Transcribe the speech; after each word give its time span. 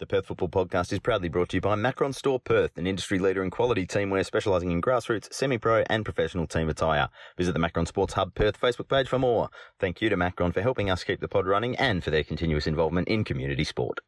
The 0.00 0.06
Perth 0.06 0.24
Football 0.24 0.48
Podcast 0.48 0.94
is 0.94 0.98
proudly 0.98 1.28
brought 1.28 1.50
to 1.50 1.58
you 1.58 1.60
by 1.60 1.74
Macron 1.74 2.14
Store 2.14 2.40
Perth, 2.40 2.78
an 2.78 2.86
industry 2.86 3.18
leader 3.18 3.44
in 3.44 3.50
quality 3.50 3.86
teamwear 3.86 4.24
specialising 4.24 4.70
in 4.70 4.80
grassroots, 4.80 5.30
semi-pro 5.30 5.84
and 5.90 6.06
professional 6.06 6.46
team 6.46 6.70
attire. 6.70 7.10
Visit 7.36 7.52
the 7.52 7.58
Macron 7.58 7.84
Sports 7.84 8.14
Hub 8.14 8.34
Perth 8.34 8.58
Facebook 8.58 8.88
page 8.88 9.08
for 9.08 9.18
more. 9.18 9.50
Thank 9.78 10.00
you 10.00 10.08
to 10.08 10.16
Macron 10.16 10.52
for 10.52 10.62
helping 10.62 10.88
us 10.88 11.04
keep 11.04 11.20
the 11.20 11.28
pod 11.28 11.46
running 11.46 11.76
and 11.76 12.02
for 12.02 12.10
their 12.10 12.24
continuous 12.24 12.66
involvement 12.66 13.08
in 13.08 13.24
community 13.24 13.62
sport. 13.62 14.00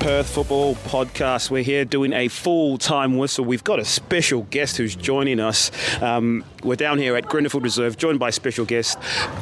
Perth 0.00 0.30
Football 0.30 0.76
Podcast. 0.76 1.50
We're 1.50 1.64
here 1.64 1.84
doing 1.84 2.12
a 2.12 2.28
full 2.28 2.78
time 2.78 3.18
whistle. 3.18 3.44
We've 3.44 3.64
got 3.64 3.80
a 3.80 3.84
special 3.84 4.42
guest 4.50 4.76
who's 4.76 4.94
joining 4.94 5.40
us. 5.40 5.70
Um, 6.00 6.44
we're 6.62 6.76
down 6.76 6.98
here 6.98 7.16
at 7.16 7.24
Grindleford 7.24 7.62
Reserve, 7.62 7.96
joined 7.96 8.18
by 8.18 8.30
special 8.30 8.64
guest 8.64 8.98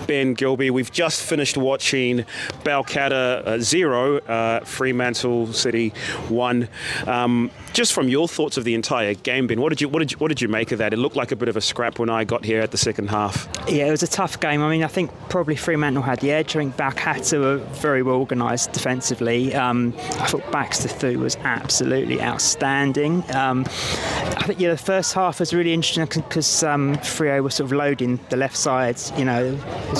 Ben 0.06 0.34
Gilby. 0.34 0.70
We've 0.70 0.90
just 0.90 1.22
finished 1.22 1.56
watching 1.56 2.24
Balcatta 2.64 3.46
uh, 3.46 3.58
0, 3.58 4.18
uh, 4.18 4.60
Fremantle 4.60 5.52
City 5.52 5.90
1. 6.28 6.68
Um, 7.06 7.50
just 7.76 7.92
from 7.92 8.08
your 8.08 8.26
thoughts 8.26 8.56
of 8.56 8.64
the 8.64 8.74
entire 8.74 9.12
game, 9.12 9.46
Ben, 9.46 9.60
what 9.60 9.68
did 9.68 9.82
you 9.82 9.88
what 9.90 9.98
did 9.98 10.10
you, 10.10 10.16
what 10.16 10.28
did 10.28 10.40
you 10.40 10.48
make 10.48 10.72
of 10.72 10.78
that? 10.78 10.94
It 10.94 10.96
looked 10.96 11.14
like 11.14 11.30
a 11.30 11.36
bit 11.36 11.50
of 11.50 11.58
a 11.58 11.60
scrap 11.60 11.98
when 11.98 12.08
I 12.08 12.24
got 12.24 12.42
here 12.42 12.62
at 12.62 12.70
the 12.70 12.78
second 12.78 13.10
half. 13.10 13.46
Yeah, 13.68 13.88
it 13.88 13.90
was 13.90 14.02
a 14.02 14.06
tough 14.06 14.40
game. 14.40 14.62
I 14.62 14.70
mean, 14.70 14.82
I 14.82 14.86
think 14.86 15.10
probably 15.28 15.56
Fremantle 15.56 16.02
had 16.02 16.20
the 16.20 16.32
edge. 16.32 16.56
I 16.56 16.60
think 16.60 16.76
Balcatta 16.78 17.38
were 17.38 17.58
very 17.58 18.02
well 18.02 18.16
organised 18.16 18.72
defensively. 18.72 19.54
Um, 19.54 19.92
I 19.98 20.26
thought 20.26 20.50
Baxter 20.50 20.88
Thu 20.88 21.18
was 21.18 21.36
absolutely 21.36 22.22
outstanding. 22.22 23.22
Um, 23.34 23.66
I 23.66 24.44
think 24.46 24.58
yeah, 24.58 24.70
the 24.70 24.78
first 24.78 25.12
half 25.12 25.40
was 25.40 25.52
really 25.52 25.74
interesting 25.74 26.06
because 26.06 26.62
um, 26.62 26.96
Freo 26.96 27.42
was 27.42 27.56
sort 27.56 27.66
of 27.66 27.76
loading 27.76 28.18
the 28.30 28.38
left 28.38 28.56
sides. 28.56 29.12
You 29.18 29.26
know, 29.26 29.44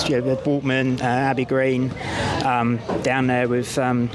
you 0.06 0.22
know 0.22 0.36
Waltman, 0.46 1.02
uh, 1.02 1.04
Abbey 1.04 1.44
Green 1.44 1.92
um, 2.42 2.80
down 3.02 3.26
there 3.26 3.50
with 3.50 3.76
um, 3.76 4.08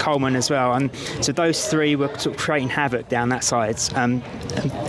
Coleman 0.00 0.34
as 0.34 0.50
well, 0.50 0.74
and 0.74 0.90
so 1.20 1.30
those 1.30 1.68
three 1.68 1.94
were 1.94 2.08
sort 2.18 2.34
of 2.34 2.36
creating 2.38 2.70
havoc 2.70 3.08
down 3.08 3.28
that 3.28 3.44
side. 3.44 3.78
Um, 3.94 4.22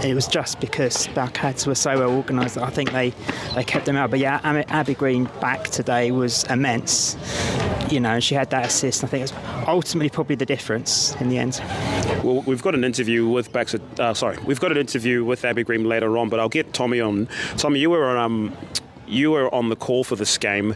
it 0.04 0.16
was 0.16 0.28
just 0.28 0.60
because 0.60 1.08
Balcatta 1.10 1.68
were 1.68 1.76
so 1.76 2.00
well 2.00 2.12
organised 2.16 2.56
that 2.56 2.64
I 2.64 2.70
think 2.70 2.92
they, 2.92 3.14
they 3.54 3.64
kept 3.64 3.86
them 3.86 3.96
out. 3.96 4.10
But 4.10 4.20
yeah, 4.20 4.40
Abbey 4.70 4.96
Green 4.96 5.26
back 5.40 5.66
today 5.66 6.12
was 6.12 6.46
immense. 6.46 7.18
You 7.92 8.00
know, 8.00 8.20
she 8.20 8.36
had 8.36 8.50
that 8.52 8.68
assist. 8.68 9.04
I 9.04 9.08
think 9.08 9.30
it 9.30 9.34
was 9.34 9.68
ultimately 9.68 10.10
probably 10.10 10.36
the 10.36 10.46
difference 10.46 11.14
in 11.20 11.30
the 11.30 11.38
end. 11.38 11.62
Well, 12.24 12.42
we've 12.48 12.62
got 12.62 12.74
an 12.74 12.84
interview 12.84 13.28
with 13.28 13.52
Baxter. 13.52 13.80
Uh, 14.00 14.14
sorry, 14.14 14.38
we've 14.46 14.60
got 14.60 14.72
an 14.72 14.78
interview 14.78 15.26
with 15.26 15.44
Abbey 15.44 15.64
Green 15.64 15.84
later 15.84 16.18
on, 16.18 16.30
but 16.30 16.40
I'll 16.40 16.50
get 16.50 16.74
Tommy 16.74 17.02
on. 17.02 17.28
Tommy, 17.58 17.80
you 17.80 17.90
were 17.90 18.18
um, 18.18 18.56
you 19.08 19.32
were 19.32 19.54
on 19.54 19.70
the 19.70 19.76
call 19.76 20.04
for 20.04 20.16
this 20.16 20.38
game. 20.38 20.76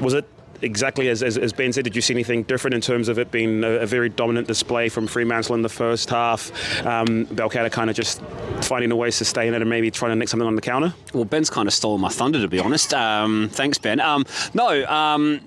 Was 0.00 0.14
it 0.14 0.26
exactly 0.62 1.08
as, 1.08 1.22
as, 1.22 1.36
as, 1.38 1.52
Ben 1.52 1.72
said, 1.72 1.84
did 1.84 1.96
you 1.96 2.02
see 2.02 2.14
anything 2.14 2.42
different 2.44 2.74
in 2.74 2.80
terms 2.80 3.08
of 3.08 3.18
it 3.18 3.30
being 3.30 3.62
a, 3.64 3.80
a 3.80 3.86
very 3.86 4.08
dominant 4.08 4.48
display 4.48 4.88
from 4.88 5.06
Fremantle 5.06 5.54
in 5.54 5.62
the 5.62 5.68
first 5.68 6.10
half? 6.10 6.50
Um, 6.86 7.26
Balcatta 7.26 7.70
kind 7.70 7.90
of 7.90 7.96
just 7.96 8.20
finding 8.62 8.90
a 8.90 8.96
way 8.96 9.08
to 9.08 9.12
sustain 9.12 9.54
it 9.54 9.60
and 9.60 9.70
maybe 9.70 9.90
trying 9.90 10.12
to 10.12 10.16
nick 10.16 10.28
something 10.28 10.46
on 10.46 10.56
the 10.56 10.62
counter? 10.62 10.94
Well, 11.12 11.24
Ben's 11.24 11.50
kind 11.50 11.68
of 11.68 11.74
stolen 11.74 12.00
my 12.00 12.08
thunder, 12.08 12.40
to 12.40 12.48
be 12.48 12.58
honest. 12.58 12.94
Um, 12.94 13.48
thanks, 13.52 13.78
Ben. 13.78 14.00
Um, 14.00 14.24
no, 14.54 14.84
um, 14.86 15.40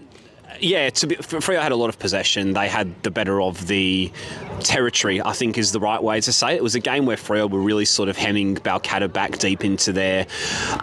yeah, 0.60 0.90
to 0.90 1.08
be, 1.08 1.16
Freo 1.16 1.62
had 1.62 1.72
a 1.72 1.76
lot 1.76 1.90
of 1.90 2.00
possession. 2.00 2.54
They 2.54 2.68
had 2.68 3.04
the 3.04 3.12
better 3.12 3.42
of 3.42 3.68
the 3.68 4.12
territory, 4.62 5.22
I 5.22 5.34
think 5.34 5.58
is 5.58 5.72
the 5.72 5.80
right 5.80 6.02
way 6.02 6.22
to 6.22 6.34
say 6.34 6.54
it. 6.54 6.58
It 6.58 6.64
was 6.64 6.76
a 6.76 6.80
game 6.80 7.06
where 7.06 7.18
Freo 7.18 7.50
were 7.50 7.60
really 7.60 7.86
sort 7.86 8.10
of 8.10 8.18
hemming 8.18 8.56
Balcatta 8.56 9.12
back 9.12 9.38
deep 9.38 9.64
into 9.64 9.92
their 9.94 10.28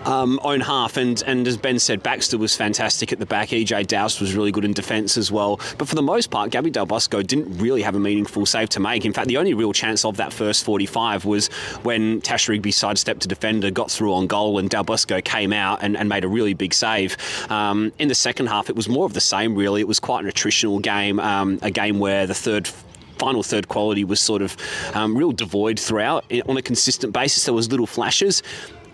um, 0.05 0.41
own 0.43 0.61
half. 0.61 0.97
And, 0.97 1.23
and 1.27 1.47
as 1.47 1.57
Ben 1.57 1.79
said, 1.79 2.03
Baxter 2.03 2.39
was 2.39 2.57
fantastic 2.57 3.13
at 3.13 3.19
the 3.19 3.27
back. 3.27 3.51
EJ 3.51 3.87
Doust 3.87 4.21
was 4.21 4.35
really 4.35 4.53
good 4.53 4.65
in 4.65 4.73
defence 4.73 5.17
as 5.17 5.31
well. 5.31 5.61
But 5.79 5.89
for 5.89 5.95
the 5.95 6.03
most 6.03 6.31
part, 6.31 6.51
Gabby 6.51 6.71
Del 6.71 6.87
Bosco 6.87 7.23
didn't 7.23 7.59
really 7.59 7.83
have 7.83 7.95
a 7.95 8.01
meaningful 8.01 8.47
save 8.47 8.69
to 8.71 8.81
make. 8.81 9.05
In 9.05 9.13
fact, 9.13 9.29
the 9.29 9.37
only 9.37 9.55
real 9.55 9.73
chance 9.73 10.05
of 10.05 10.17
that 10.17 10.33
first 10.33 10.65
45 10.65 11.25
was 11.25 11.49
when 11.83 12.21
Tash 12.21 12.49
Rigby 12.49 12.71
sidestepped 12.71 13.25
a 13.25 13.29
defender, 13.29 13.71
got 13.71 13.91
through 13.91 14.15
on 14.15 14.27
goal, 14.27 14.59
and 14.59 14.71
Del 14.71 14.85
Bosco 14.85 15.21
came 15.21 15.53
out 15.53 15.83
and, 15.83 15.97
and 15.97 16.09
made 16.09 16.25
a 16.25 16.29
really 16.29 16.55
big 16.55 16.75
save. 16.75 17.17
Um, 17.51 17.93
in 17.99 18.09
the 18.09 18.15
second 18.15 18.47
half, 18.47 18.71
it 18.71 18.77
was 18.77 18.89
more 18.89 19.07
of 19.07 19.15
the 19.15 19.21
same, 19.21 19.55
really. 19.55 19.81
It 19.81 19.89
was 19.89 20.01
quite 20.01 20.25
an 20.25 20.31
attritional 20.31 20.81
game, 20.81 21.21
um, 21.21 21.59
a 21.63 21.71
game 21.71 21.99
where 21.99 22.27
the 22.27 22.35
third 22.35 22.69
final 23.19 23.43
third 23.43 23.69
quality 23.69 24.05
was 24.05 24.21
sort 24.21 24.43
of 24.43 24.57
um, 24.95 25.17
real 25.17 25.33
devoid 25.33 25.79
throughout 25.79 26.25
on 26.49 26.57
a 26.57 26.63
consistent 26.63 27.13
basis. 27.13 27.45
There 27.45 27.55
was 27.55 27.71
little 27.71 27.87
flashes. 27.87 28.43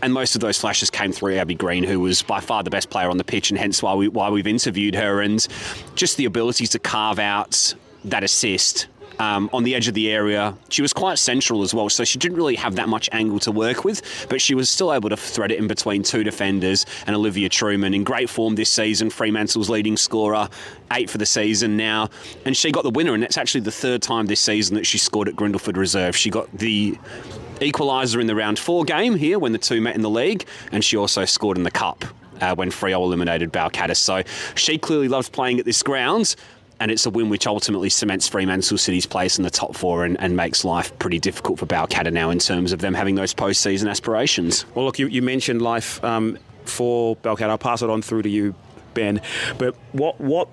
And 0.02 0.14
most 0.14 0.34
of 0.34 0.40
those 0.40 0.58
flashes 0.58 0.88
came 0.88 1.12
through 1.12 1.36
Abbey 1.36 1.54
Green, 1.54 1.84
who 1.84 2.00
was 2.00 2.22
by 2.22 2.40
far 2.40 2.62
the 2.62 2.70
best 2.70 2.88
player 2.88 3.10
on 3.10 3.18
the 3.18 3.24
pitch, 3.24 3.50
and 3.50 3.58
hence 3.58 3.82
why 3.82 3.92
we 3.94 4.08
why 4.08 4.30
we've 4.30 4.46
interviewed 4.46 4.94
her. 4.94 5.20
And 5.20 5.46
just 5.94 6.16
the 6.16 6.24
abilities 6.24 6.70
to 6.70 6.78
carve 6.78 7.18
out 7.18 7.74
that 8.04 8.24
assist 8.24 8.86
um, 9.20 9.50
on 9.52 9.62
the 9.62 9.74
edge 9.74 9.86
of 9.86 9.94
the 9.94 10.10
area. 10.10 10.56
She 10.70 10.80
was 10.80 10.92
quite 10.92 11.18
central 11.18 11.62
as 11.62 11.74
well, 11.74 11.90
so 11.90 12.04
she 12.04 12.18
didn't 12.18 12.38
really 12.38 12.56
have 12.56 12.74
that 12.76 12.88
much 12.88 13.08
angle 13.12 13.38
to 13.40 13.52
work 13.52 13.84
with, 13.84 14.26
but 14.30 14.40
she 14.40 14.54
was 14.54 14.70
still 14.70 14.92
able 14.92 15.10
to 15.10 15.16
thread 15.16 15.52
it 15.52 15.58
in 15.58 15.68
between 15.68 16.02
two 16.02 16.24
defenders 16.24 16.86
and 17.06 17.14
Olivia 17.14 17.50
Truman 17.50 17.92
in 17.92 18.02
great 18.02 18.30
form 18.30 18.54
this 18.54 18.70
season. 18.70 19.10
Fremantle's 19.10 19.68
leading 19.68 19.98
scorer, 19.98 20.48
eight 20.92 21.10
for 21.10 21.18
the 21.18 21.26
season 21.26 21.76
now, 21.76 22.08
and 22.46 22.56
she 22.56 22.72
got 22.72 22.82
the 22.82 22.90
winner, 22.90 23.12
and 23.12 23.22
that's 23.22 23.36
actually 23.36 23.60
the 23.60 23.70
third 23.70 24.00
time 24.00 24.24
this 24.24 24.40
season 24.40 24.74
that 24.76 24.86
she 24.86 24.96
scored 24.96 25.28
at 25.28 25.36
Grindleford 25.36 25.76
Reserve. 25.76 26.16
She 26.16 26.30
got 26.30 26.50
the 26.56 26.98
equaliser 27.60 28.22
in 28.22 28.26
the 28.26 28.34
round 28.34 28.58
four 28.58 28.84
game 28.84 29.14
here 29.14 29.38
when 29.38 29.52
the 29.52 29.58
two 29.58 29.82
met 29.82 29.94
in 29.94 30.00
the 30.00 30.10
league, 30.10 30.46
and 30.72 30.82
she 30.82 30.96
also 30.96 31.26
scored 31.26 31.58
in 31.58 31.62
the 31.62 31.70
cup. 31.70 32.04
Uh, 32.40 32.54
when 32.54 32.70
Freo 32.70 33.02
eliminated 33.02 33.52
Balcatta. 33.52 33.94
So 33.94 34.22
she 34.54 34.78
clearly 34.78 35.08
loves 35.08 35.28
playing 35.28 35.58
at 35.58 35.66
this 35.66 35.82
ground 35.82 36.36
and 36.80 36.90
it's 36.90 37.06
a 37.06 37.10
win 37.10 37.28
which 37.28 37.46
ultimately 37.46 37.90
cements 37.90 38.26
Fremantle 38.26 38.78
City's 38.78 39.06
place 39.06 39.38
in 39.38 39.44
the 39.44 39.50
top 39.50 39.76
four 39.76 40.04
and, 40.04 40.18
and 40.18 40.34
makes 40.34 40.64
life 40.64 40.98
pretty 40.98 41.18
difficult 41.18 41.58
for 41.58 41.66
Balcatta 41.66 42.12
now 42.12 42.30
in 42.30 42.38
terms 42.38 42.72
of 42.72 42.80
them 42.80 42.94
having 42.94 43.14
those 43.14 43.34
postseason 43.34 43.88
aspirations. 43.88 44.64
Well, 44.74 44.86
look, 44.86 44.98
you, 44.98 45.06
you 45.06 45.22
mentioned 45.22 45.62
life 45.62 46.02
um, 46.02 46.38
for 46.64 47.16
Balcatta. 47.16 47.50
I'll 47.50 47.58
pass 47.58 47.82
it 47.82 47.90
on 47.90 48.00
through 48.02 48.22
to 48.22 48.30
you, 48.30 48.54
Ben. 48.94 49.20
But 49.58 49.74
what 49.92 50.20
what 50.20 50.46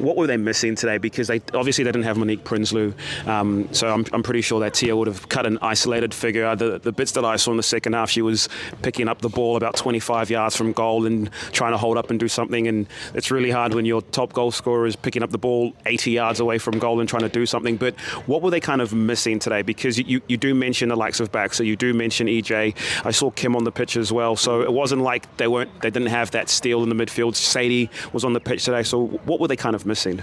what 0.00 0.16
were 0.16 0.26
they 0.26 0.36
missing 0.36 0.74
today? 0.74 0.98
Because 0.98 1.28
they 1.28 1.40
obviously 1.54 1.84
they 1.84 1.92
didn't 1.92 2.04
have 2.04 2.16
Monique 2.16 2.44
Prinsloo, 2.44 2.94
um, 3.26 3.72
so 3.72 3.92
I'm, 3.92 4.04
I'm 4.12 4.22
pretty 4.22 4.42
sure 4.42 4.60
that 4.60 4.74
Tia 4.74 4.96
would 4.96 5.06
have 5.06 5.28
cut 5.28 5.46
an 5.46 5.58
isolated 5.62 6.14
figure. 6.14 6.54
The 6.56 6.78
the 6.78 6.92
bits 6.92 7.12
that 7.12 7.24
I 7.24 7.36
saw 7.36 7.50
in 7.50 7.56
the 7.56 7.62
second 7.62 7.94
half, 7.94 8.10
she 8.10 8.22
was 8.22 8.48
picking 8.82 9.08
up 9.08 9.20
the 9.20 9.28
ball 9.28 9.56
about 9.56 9.76
25 9.76 10.30
yards 10.30 10.56
from 10.56 10.72
goal 10.72 11.06
and 11.06 11.30
trying 11.52 11.72
to 11.72 11.78
hold 11.78 11.96
up 11.96 12.10
and 12.10 12.18
do 12.18 12.28
something. 12.28 12.68
And 12.68 12.86
it's 13.14 13.30
really 13.30 13.50
hard 13.50 13.74
when 13.74 13.84
your 13.84 14.02
top 14.02 14.32
goal 14.32 14.50
scorer 14.50 14.86
is 14.86 14.96
picking 14.96 15.22
up 15.22 15.30
the 15.30 15.38
ball 15.38 15.72
80 15.86 16.10
yards 16.10 16.40
away 16.40 16.58
from 16.58 16.78
goal 16.78 17.00
and 17.00 17.08
trying 17.08 17.22
to 17.22 17.28
do 17.28 17.46
something. 17.46 17.76
But 17.76 17.98
what 18.26 18.42
were 18.42 18.50
they 18.50 18.60
kind 18.60 18.80
of 18.80 18.92
missing 18.92 19.38
today? 19.38 19.62
Because 19.62 19.98
you, 19.98 20.20
you 20.28 20.36
do 20.36 20.54
mention 20.54 20.88
the 20.88 20.96
likes 20.96 21.20
of 21.20 21.32
Baxter, 21.32 21.64
you 21.64 21.76
do 21.76 21.94
mention 21.94 22.26
EJ. 22.26 22.76
I 23.04 23.10
saw 23.10 23.30
Kim 23.30 23.56
on 23.56 23.64
the 23.64 23.72
pitch 23.72 23.96
as 23.96 24.12
well, 24.12 24.36
so 24.36 24.62
it 24.62 24.72
wasn't 24.72 25.02
like 25.02 25.36
they 25.36 25.48
weren't 25.48 25.70
they 25.80 25.90
didn't 25.90 26.08
have 26.08 26.30
that 26.32 26.48
steel 26.48 26.82
in 26.82 26.88
the 26.88 26.94
midfield. 26.94 27.36
Sadie 27.60 27.90
was 28.12 28.24
on 28.24 28.32
the 28.32 28.40
pitch 28.40 28.64
today. 28.64 28.82
So 28.82 29.06
what 29.24 29.40
were 29.40 29.48
they 29.48 29.56
kind 29.56 29.76
of 29.76 29.84
missing? 29.84 30.22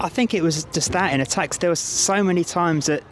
I 0.00 0.08
think 0.08 0.34
it 0.34 0.42
was 0.42 0.64
just 0.66 0.92
that 0.92 1.12
in 1.12 1.20
attacks. 1.20 1.58
There 1.58 1.70
were 1.70 1.76
so 1.76 2.24
many 2.24 2.42
times 2.44 2.86
that 2.86 3.04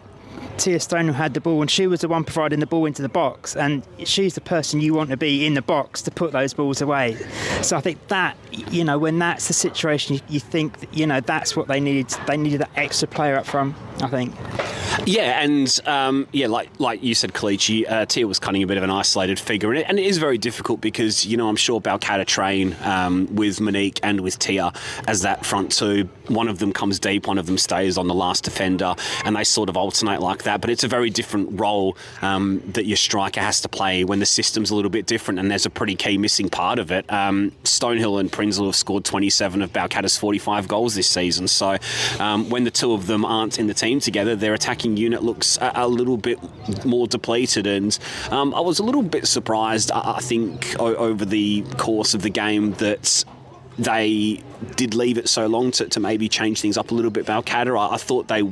Tia 0.59 0.81
Stone 0.81 1.09
had 1.09 1.35
the 1.35 1.41
ball, 1.41 1.61
and 1.61 1.71
she 1.71 1.87
was 1.87 2.01
the 2.01 2.09
one 2.09 2.25
providing 2.25 2.61
the 2.61 2.67
ball 2.67 2.85
into 2.87 3.01
the 3.01 3.09
box, 3.09 3.57
and 3.57 3.83
she's 4.05 4.35
the 4.35 4.41
person 4.41 4.81
you 4.81 4.93
want 4.93 5.11
to 5.11 5.17
be 5.17 5.47
in 5.47 5.55
the 5.55 5.63
box 5.63 6.03
to 6.03 6.11
put 6.11 6.33
those 6.33 6.53
balls 6.53 6.83
away. 6.83 7.17
So 7.63 7.77
I 7.77 7.81
think 7.81 8.09
that 8.09 8.37
you 8.51 8.85
know 8.85 8.99
when 8.99 9.19
that's 9.19 9.49
the 9.49 9.55
situation, 9.55 10.21
you 10.29 10.41
think 10.41 10.75
you 10.93 11.07
know 11.07 11.21
that's 11.21 11.57
what 11.57 11.69
they 11.69 11.81
needed. 11.81 12.09
They 12.27 12.37
needed 12.37 12.61
that 12.61 12.71
extra 12.77 13.09
player 13.09 13.37
up 13.37 13.47
front. 13.47 13.75
I 14.03 14.09
think. 14.09 14.35
Yeah, 15.07 15.41
and 15.41 15.81
um, 15.87 16.29
yeah, 16.33 16.47
like 16.47 16.69
like 16.79 17.03
you 17.03 17.15
said, 17.15 17.33
Kelechi, 17.33 17.91
uh, 17.91 18.07
Tia 18.07 18.27
was 18.27 18.39
cutting 18.39 18.63
a 18.63 18.67
bit 18.67 18.77
of 18.77 18.83
an 18.83 18.91
isolated 18.91 19.39
figure, 19.39 19.71
and 19.71 19.79
it, 19.79 19.87
and 19.89 19.99
it 19.99 20.07
is 20.07 20.19
very 20.19 20.39
difficult 20.39 20.81
because 20.81 21.25
you 21.25 21.37
know 21.37 21.49
I'm 21.49 21.57
sure 21.57 21.81
Balcatta 21.81 22.27
train 22.27 22.77
um, 22.83 23.35
with 23.35 23.61
Monique 23.61 24.01
and 24.03 24.21
with 24.21 24.39
Tia 24.39 24.73
as 25.07 25.23
that 25.23 25.47
front 25.47 25.73
two. 25.73 26.09
One 26.29 26.49
of 26.49 26.59
them 26.59 26.73
comes 26.73 26.99
deep, 26.99 27.27
one 27.27 27.39
of 27.39 27.47
them 27.47 27.59
stays 27.59 27.99
on 27.99 28.07
the 28.07 28.15
last 28.15 28.45
defender, 28.45 28.95
and 29.25 29.37
they 29.37 29.45
sort 29.45 29.69
of 29.69 29.77
alternate 29.77 30.21
like 30.21 30.45
that. 30.45 30.61
But 30.61 30.71
it's 30.71 30.85
a 30.85 30.89
very 30.89 31.11
different 31.11 31.61
role 31.61 31.97
um, 32.23 32.63
that 32.73 32.87
your 32.87 32.97
striker 32.97 33.41
has 33.41 33.61
to 33.63 33.69
play 33.69 34.05
when 34.05 34.19
the 34.19 34.27
system's 34.27 34.71
a 34.71 34.75
little 34.75 34.91
bit 34.91 35.07
different, 35.07 35.41
and 35.41 35.51
there's 35.51 35.67
a 35.67 35.71
pretty 35.71 35.97
key 35.97 36.19
missing 36.19 36.49
part 36.49 36.79
of 36.79 36.91
it. 36.91 37.11
Stonehill 37.81 38.21
and 38.21 38.31
Prinsloo 38.31 38.67
have 38.67 38.77
scored 38.77 39.05
27 39.05 39.63
of 39.63 39.73
Balcatta's 39.73 40.17
45 40.19 40.69
goals 40.69 40.95
this 40.95 41.09
season, 41.09 41.49
so 41.49 41.77
um, 42.19 42.51
when 42.51 42.65
the 42.65 42.71
two 42.71 42.93
of 42.93 43.07
them 43.07 43.25
aren't 43.25 43.59
in 43.59 43.67
the 43.67 43.75
team 43.75 44.01
together, 44.01 44.37
their 44.37 44.55
attacking 44.55 44.97
unit 44.97 45.23
looks 45.23 45.57
a, 45.59 45.73
a 45.77 45.89
little 45.89 46.17
bit 46.17 46.39
more 46.85 47.07
depleted. 47.07 47.67
And 47.67 47.99
um, 48.31 48.55
I 48.55 48.61
was 48.61 48.79
a 48.79 48.83
little 48.83 49.03
bit 49.03 49.27
surprised, 49.27 49.91
I, 49.93 50.17
I 50.17 50.21
think, 50.21 50.77
o- 50.79 50.95
over 50.95 51.25
the 51.25 51.63
course 51.79 52.15
of 52.15 52.23
the 52.23 52.31
game 52.31 52.73
that 52.75 53.25
they 53.79 54.43
did 54.77 54.95
leave 54.95 55.17
it 55.17 55.27
so 55.27 55.47
long 55.47 55.71
to, 55.71 55.89
to 55.89 56.01
maybe 56.01 56.29
change 56.29 56.61
things 56.61 56.77
up 56.77 56.91
a 56.91 56.95
little 56.95 57.11
bit. 57.11 57.25
Balcatta, 57.25 57.79
I, 57.79 57.95
I, 57.95 57.97
thought 57.97 58.29
they 58.29 58.43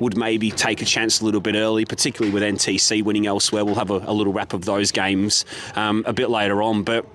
would 0.00 0.16
maybe 0.16 0.50
take 0.50 0.82
a 0.82 0.84
chance 0.84 1.20
a 1.20 1.24
little 1.24 1.40
bit 1.40 1.54
early, 1.54 1.84
particularly 1.84 2.32
with 2.32 2.42
NTC 2.42 3.04
winning 3.04 3.28
elsewhere. 3.28 3.64
We'll 3.64 3.76
have 3.76 3.90
a, 3.90 4.02
a 4.06 4.12
little 4.12 4.32
wrap 4.32 4.52
of 4.52 4.64
those 4.64 4.90
games 4.90 5.44
um, 5.76 6.02
a 6.06 6.12
bit 6.12 6.28
later 6.28 6.60
on, 6.60 6.82
but 6.82 7.06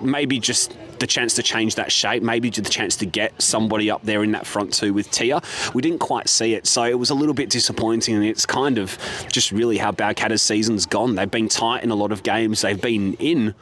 maybe 0.00 0.38
just 0.38 0.76
the 0.98 1.06
chance 1.06 1.34
to 1.34 1.42
change 1.42 1.74
that 1.76 1.90
shape, 1.90 2.22
maybe 2.22 2.50
the 2.50 2.62
chance 2.62 2.96
to 2.96 3.06
get 3.06 3.40
somebody 3.40 3.90
up 3.90 4.02
there 4.02 4.22
in 4.22 4.32
that 4.32 4.46
front 4.46 4.72
two 4.72 4.92
with 4.92 5.10
Tia. 5.10 5.40
We 5.74 5.82
didn't 5.82 6.00
quite 6.00 6.28
see 6.28 6.54
it, 6.54 6.66
so 6.66 6.84
it 6.84 6.98
was 6.98 7.10
a 7.10 7.14
little 7.14 7.34
bit 7.34 7.50
disappointing, 7.50 8.14
and 8.14 8.24
it's 8.24 8.46
kind 8.46 8.78
of 8.78 8.98
just 9.30 9.50
really 9.52 9.78
how 9.78 9.92
Balcatta's 9.92 10.42
season's 10.42 10.86
gone. 10.86 11.14
They've 11.14 11.30
been 11.30 11.48
tight 11.48 11.82
in 11.82 11.90
a 11.90 11.94
lot 11.94 12.12
of 12.12 12.22
games. 12.22 12.60
They've 12.60 12.80
been 12.80 13.14
in 13.14 13.54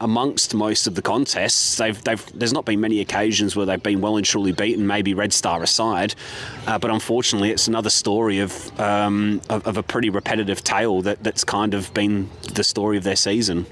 amongst 0.00 0.52
most 0.52 0.88
of 0.88 0.96
the 0.96 1.02
contests. 1.02 1.76
They've, 1.76 2.02
they've, 2.02 2.26
there's 2.34 2.52
not 2.52 2.64
been 2.64 2.80
many 2.80 3.00
occasions 3.00 3.54
where 3.54 3.64
they've 3.64 3.82
been 3.82 4.00
well 4.00 4.16
and 4.16 4.26
truly 4.26 4.50
beaten, 4.50 4.84
maybe 4.84 5.14
Red 5.14 5.32
Star 5.32 5.62
aside. 5.62 6.16
Uh, 6.66 6.76
but 6.76 6.90
unfortunately, 6.90 7.52
it's 7.52 7.68
another 7.68 7.90
story 7.90 8.40
of, 8.40 8.80
um, 8.80 9.40
of, 9.48 9.64
of 9.64 9.76
a 9.76 9.82
pretty 9.82 10.10
repetitive 10.10 10.64
tale 10.64 11.02
that, 11.02 11.22
that's 11.22 11.44
kind 11.44 11.72
of 11.72 11.94
been 11.94 12.28
the 12.54 12.64
story 12.64 12.96
of 12.96 13.04
their 13.04 13.14
season. 13.14 13.64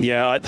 Yeah, 0.00 0.38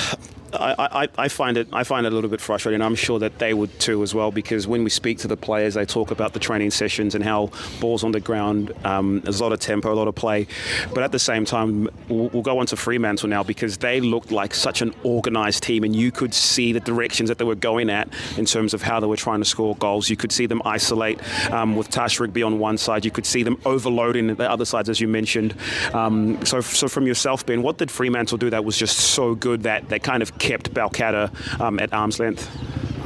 I, 0.55 1.05
I, 1.05 1.09
I, 1.19 1.29
find 1.29 1.57
it 1.57 1.69
I 1.73 1.85
find 1.85 2.07
it 2.07 2.13
a 2.13 2.15
little 2.15 2.31
bit 2.31 2.41
frustrating. 2.41 2.83
I'm 2.83 2.95
sure 2.95 3.19
that 3.19 3.39
they 3.39 3.55
would 3.55 3.79
too 3.81 4.03
as 4.03 4.15
well 4.15 4.31
because 4.31 4.67
when 4.67 4.85
we 4.85 4.91
speak 4.91 5.19
to 5.19 5.29
the 5.29 5.37
players, 5.37 5.75
they 5.75 5.85
talk 5.85 6.11
about 6.11 6.33
the 6.33 6.39
training 6.39 6.71
sessions 6.71 7.15
and 7.15 7.25
how 7.25 7.51
balls 7.81 8.05
on 8.05 8.13
the 8.13 8.21
ground. 8.21 8.73
Um, 8.85 9.21
there's 9.21 9.41
a 9.41 9.43
lot 9.43 9.53
of 9.53 9.61
tempo, 9.61 9.93
a 9.93 9.95
lot 9.95 10.09
of 10.09 10.15
play, 10.15 10.47
but 10.95 11.03
at 11.03 11.13
the 11.13 11.19
same 11.19 11.45
time, 11.45 11.89
we'll, 12.09 12.29
we'll, 12.29 12.43
go 12.43 12.59
on 12.59 12.67
to 12.67 12.77
Fremantle 12.77 13.29
now 13.29 13.43
because 13.43 13.79
they 13.79 14.01
looked 14.01 14.33
like 14.33 14.55
such 14.55 14.83
an 14.83 14.93
organised 15.05 15.63
team, 15.63 15.85
and 15.85 15.95
you 15.95 16.11
could 16.11 16.35
see 16.35 16.73
the 16.73 16.81
directions 16.81 17.29
that 17.29 17.39
they 17.39 17.45
were 17.45 17.55
going 17.55 17.89
at 17.89 18.09
in 18.37 18.45
terms 18.45 18.75
of 18.75 18.83
how 18.83 18.99
they 19.01 19.07
were 19.07 19.17
trying 19.17 19.39
to 19.39 19.45
score 19.45 19.77
goals. 19.77 20.11
You 20.11 20.17
could 20.17 20.33
see 20.33 20.47
them 20.47 20.61
isolate 20.65 21.21
um, 21.53 21.77
with 21.77 21.89
Tash 21.89 22.19
Rigby 22.19 22.43
on 22.43 22.59
one 22.59 22.77
side. 22.79 23.05
You 23.05 23.11
could 23.11 23.27
see 23.27 23.43
them 23.43 23.61
overloading 23.65 24.35
the 24.35 24.51
other 24.51 24.65
sides, 24.65 24.89
as 24.89 25.01
you 25.01 25.09
mentioned. 25.09 25.55
Um, 25.93 26.45
so, 26.45 26.61
so 26.61 26.89
from 26.89 27.07
yourself, 27.07 27.47
Ben, 27.47 27.63
what 27.63 27.79
did 27.79 27.91
Fremantle 27.91 28.39
do 28.39 28.51
that 28.51 28.65
was 28.65 28.77
just 28.77 28.99
so 28.99 29.35
good 29.35 29.63
that 29.63 29.89
they 29.89 29.99
kind 29.99 30.23
of 30.23 30.37
kept 30.43 30.75
Balcatta 30.75 31.31
um, 31.61 31.79
at 31.79 31.93
arm's 31.93 32.19
length? 32.19 32.51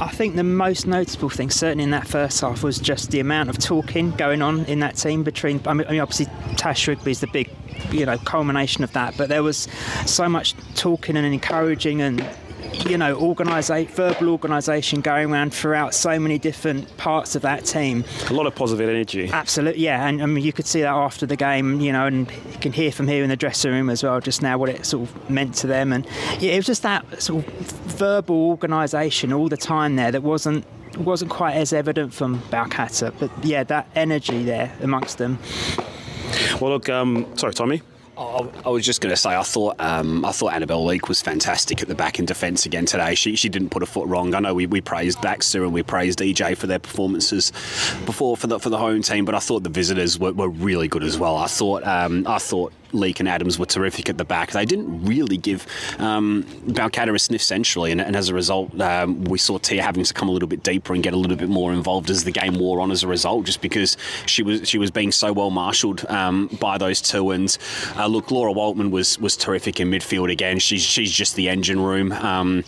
I 0.01 0.09
think 0.09 0.37
the 0.37 0.45
most 0.45 0.87
notable 0.87 1.31
thing, 1.31 1.51
certainly 1.51 1.85
in 1.85 1.91
that 1.91 2.07
first 2.07 2.41
half, 2.41 2.63
was 2.63 2.79
just 2.79 3.11
the 3.11 3.21
amount 3.21 3.51
of 3.51 3.59
talking 3.59 4.11
going 4.13 4.43
on 4.43 4.65
in 4.67 4.81
that 4.81 4.97
team 4.97 5.23
between. 5.23 5.61
I 5.67 5.75
mean, 5.75 6.01
obviously, 6.01 6.27
Tash 6.57 6.89
Rigby 6.89 7.13
is 7.13 7.21
the 7.21 7.27
big, 7.29 7.51
you 7.91 8.05
know, 8.05 8.19
culmination 8.19 8.85
of 8.85 8.93
that. 8.93 9.17
But 9.17 9.29
there 9.29 9.43
was 9.43 9.69
so 10.05 10.29
much 10.29 10.55
talking 10.75 11.17
and 11.17 11.27
encouraging 11.27 12.03
and 12.03 12.27
you 12.85 12.99
know, 12.99 13.17
organisa- 13.17 13.89
verbal 13.91 14.29
organisation 14.29 15.01
going 15.01 15.33
around 15.33 15.55
throughout 15.55 15.95
so 15.95 16.19
many 16.19 16.39
different 16.39 16.95
parts 16.97 17.35
of 17.35 17.43
that 17.43 17.65
team. 17.65 18.05
A 18.29 18.33
lot 18.33 18.47
of 18.47 18.55
positive 18.55 18.89
energy. 18.89 19.31
Absolutely, 19.33 19.83
yeah. 19.83 20.07
And 20.07 20.23
I 20.23 20.27
mean, 20.27 20.45
you 20.45 20.53
could 20.53 20.67
see 20.67 20.81
that 20.83 20.93
after 20.93 21.27
the 21.27 21.37
game, 21.37 21.81
you 21.81 21.93
know, 21.93 22.07
and 22.07 22.31
you 22.31 22.59
can 22.61 22.73
hear 22.73 22.93
from 22.93 23.09
here 23.09 23.23
in 23.23 23.29
the 23.29 23.37
dressing 23.37 23.73
room 23.73 23.91
as 23.91 24.03
well, 24.03 24.21
just 24.21 24.43
now 24.43 24.59
what 24.59 24.69
it 24.69 24.85
sort 24.85 25.09
of 25.09 25.31
meant 25.31 25.55
to 25.57 25.67
them. 25.67 25.93
And 25.93 26.07
yeah, 26.39 26.53
it 26.53 26.57
was 26.57 26.67
just 26.67 26.83
that 26.83 27.23
sort 27.23 27.47
of 27.47 27.53
verbal 27.99 28.37
organisation 28.37 29.33
all 29.33 29.49
the 29.49 29.57
time 29.57 29.97
there 29.97 30.13
that 30.13 30.23
wasn't 30.23 30.65
wasn't 30.99 31.31
quite 31.31 31.55
as 31.55 31.73
evident 31.75 32.15
from 32.15 32.41
Balcatta, 32.51 33.13
but 33.19 33.31
yeah, 33.45 33.65
that 33.65 33.87
energy 33.95 34.45
there 34.45 34.75
amongst 34.81 35.19
them. 35.19 35.39
Well, 36.61 36.71
look, 36.71 36.89
um, 36.89 37.27
sorry, 37.37 37.53
Tommy. 37.53 37.83
I 38.19 38.71
was 38.71 38.85
just 38.85 39.03
going 39.03 39.13
to 39.13 39.17
say, 39.17 39.35
I 39.37 39.43
thought 39.43 39.77
um, 39.79 40.25
I 40.25 40.33
thought 40.33 40.55
Annabelle 40.55 40.85
Leake 40.85 41.09
was 41.09 41.21
fantastic 41.21 41.83
at 41.83 41.89
the 41.89 41.95
back 41.95 42.19
in 42.19 42.25
defence 42.25 42.65
again 42.65 42.87
today. 42.87 43.15
She, 43.15 43.37
she 43.37 43.49
didn't 43.51 43.71
put 43.71 43.83
a 43.83 43.87
foot 43.87 44.09
wrong. 44.09 44.35
I 44.35 44.41
know 44.41 44.55
we, 44.55 44.67
we 44.67 44.81
praised 44.81 45.21
Baxter 45.21 45.65
and 45.65 45.73
we 45.73 45.83
praised 45.83 46.21
EJ 46.21 46.57
for 46.57 46.67
their 46.67 46.79
performances 46.79 47.51
before 48.07 48.37
for 48.37 48.47
the 48.47 48.59
for 48.59 48.71
the 48.71 48.79
home 48.79 49.03
team, 49.03 49.27
but 49.27 49.35
I 49.35 49.39
thought 49.39 49.65
the 49.65 49.71
visitors 49.71 50.19
were, 50.19 50.33
were 50.33 50.49
really 50.49 50.89
good 50.89 51.03
as 51.03 51.19
well. 51.19 51.37
I 51.37 51.47
thought 51.47 51.85
um, 51.85 52.27
I 52.27 52.39
thought 52.39 52.73
Leake 52.93 53.21
and 53.21 53.29
Adams 53.29 53.59
were 53.59 53.67
terrific 53.67 54.09
at 54.09 54.19
the 54.19 54.25
back. 54.25 54.53
They 54.53 54.65
didn't 54.65 55.05
really 55.05 55.37
give 55.37 55.67
um, 55.99 56.45
Balcatta 56.67 57.15
a 57.15 57.19
sniff 57.19 57.43
centrally, 57.43 57.93
and, 57.93 58.01
and 58.01 58.17
as 58.17 58.29
a 58.29 58.35
result, 58.35 58.79
um, 58.81 59.25
we 59.25 59.39
saw 59.39 59.59
Tia 59.59 59.83
having 59.83 60.05
to 60.05 60.15
come 60.15 60.29
a 60.29 60.33
little 60.33 60.49
bit 60.49 60.63
deeper 60.63 60.95
and 60.95 61.03
get 61.03 61.13
a 61.13 61.17
little 61.17 61.37
bit 61.37 61.49
more 61.49 61.73
involved 61.73 62.11
as 62.11 62.25
the 62.25 62.33
game 62.33 62.59
wore 62.59 62.81
on. 62.81 62.91
As 62.91 63.03
a 63.03 63.09
result, 63.09 63.47
just 63.47 63.61
because 63.61 63.97
she 64.27 64.43
was 64.43 64.69
she 64.69 64.79
was 64.79 64.91
being 64.91 65.13
so 65.13 65.33
well 65.33 65.51
marshalled 65.51 66.07
um, 66.07 66.49
by 66.61 66.79
those 66.79 67.01
two. 67.01 67.31
And 67.31 67.57
uh, 67.97 68.07
look, 68.07 68.31
Laura 68.31 68.53
Waltman 68.53 68.91
was 68.91 69.19
was 69.19 69.37
terrific 69.37 69.81
in 69.81 69.91
midfield 69.91 70.31
again. 70.31 70.59
She's 70.59 70.83
she's 70.83 71.11
just 71.11 71.37
the 71.37 71.49
engine 71.49 71.81
room. 71.81 72.13
Um, 72.13 72.65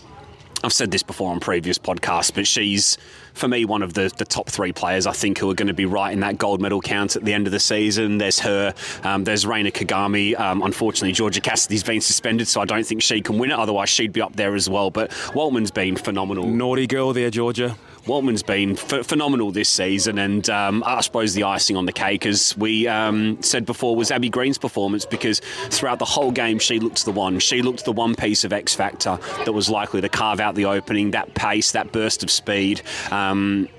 I've 0.63 0.73
said 0.73 0.91
this 0.91 1.03
before 1.03 1.31
on 1.31 1.39
previous 1.39 1.77
podcasts, 1.77 2.33
but 2.33 2.45
she's 2.45 2.97
for 3.33 3.47
me, 3.47 3.65
one 3.65 3.81
of 3.81 3.93
the, 3.93 4.11
the 4.17 4.25
top 4.25 4.49
three 4.49 4.71
players 4.71 5.07
I 5.07 5.13
think 5.13 5.37
who 5.39 5.49
are 5.49 5.53
going 5.53 5.67
to 5.67 5.73
be 5.73 5.85
right 5.85 6.11
in 6.11 6.19
that 6.19 6.37
gold 6.37 6.61
medal 6.61 6.81
count 6.81 7.15
at 7.15 7.23
the 7.23 7.33
end 7.33 7.47
of 7.47 7.51
the 7.51 7.59
season. 7.59 8.17
There's 8.17 8.39
her, 8.39 8.73
um, 9.03 9.23
there's 9.23 9.45
Reina 9.45 9.71
Kagami. 9.71 10.37
Um, 10.39 10.61
unfortunately, 10.61 11.13
Georgia 11.13 11.41
Cassidy's 11.41 11.83
been 11.83 12.01
suspended, 12.01 12.47
so 12.47 12.61
I 12.61 12.65
don't 12.65 12.85
think 12.85 13.01
she 13.01 13.21
can 13.21 13.39
win 13.39 13.51
it. 13.51 13.57
Otherwise, 13.57 13.89
she'd 13.89 14.13
be 14.13 14.21
up 14.21 14.35
there 14.35 14.55
as 14.55 14.69
well. 14.69 14.91
But 14.91 15.11
Waltman's 15.33 15.71
been 15.71 15.95
phenomenal. 15.95 16.45
Naughty 16.45 16.85
girl 16.85 17.13
there, 17.13 17.29
Georgia. 17.29 17.77
Waltman's 18.09 18.41
been 18.41 18.75
ph- 18.75 19.05
phenomenal 19.05 19.51
this 19.51 19.69
season, 19.69 20.17
and 20.17 20.49
um, 20.49 20.83
I 20.83 21.01
suppose 21.01 21.35
the 21.35 21.43
icing 21.43 21.77
on 21.77 21.85
the 21.85 21.91
cake, 21.93 22.25
as 22.25 22.57
we 22.57 22.87
um, 22.87 23.41
said 23.43 23.67
before, 23.67 23.95
was 23.95 24.09
Abbey 24.09 24.29
Green's 24.29 24.57
performance 24.57 25.05
because 25.05 25.41
throughout 25.69 25.99
the 25.99 26.05
whole 26.05 26.31
game, 26.31 26.57
she 26.57 26.79
looked 26.79 27.05
the 27.05 27.11
one. 27.11 27.37
She 27.37 27.61
looked 27.61 27.85
the 27.85 27.91
one 27.91 28.15
piece 28.15 28.43
of 28.43 28.51
X 28.51 28.73
factor 28.73 29.19
that 29.45 29.53
was 29.53 29.69
likely 29.69 30.01
to 30.01 30.09
carve 30.09 30.39
out 30.39 30.55
the 30.55 30.65
opening, 30.65 31.11
that 31.11 31.35
pace, 31.35 31.71
that 31.73 31.91
burst 31.91 32.23
of 32.23 32.31
speed. 32.31 32.81
Um, 33.11 33.69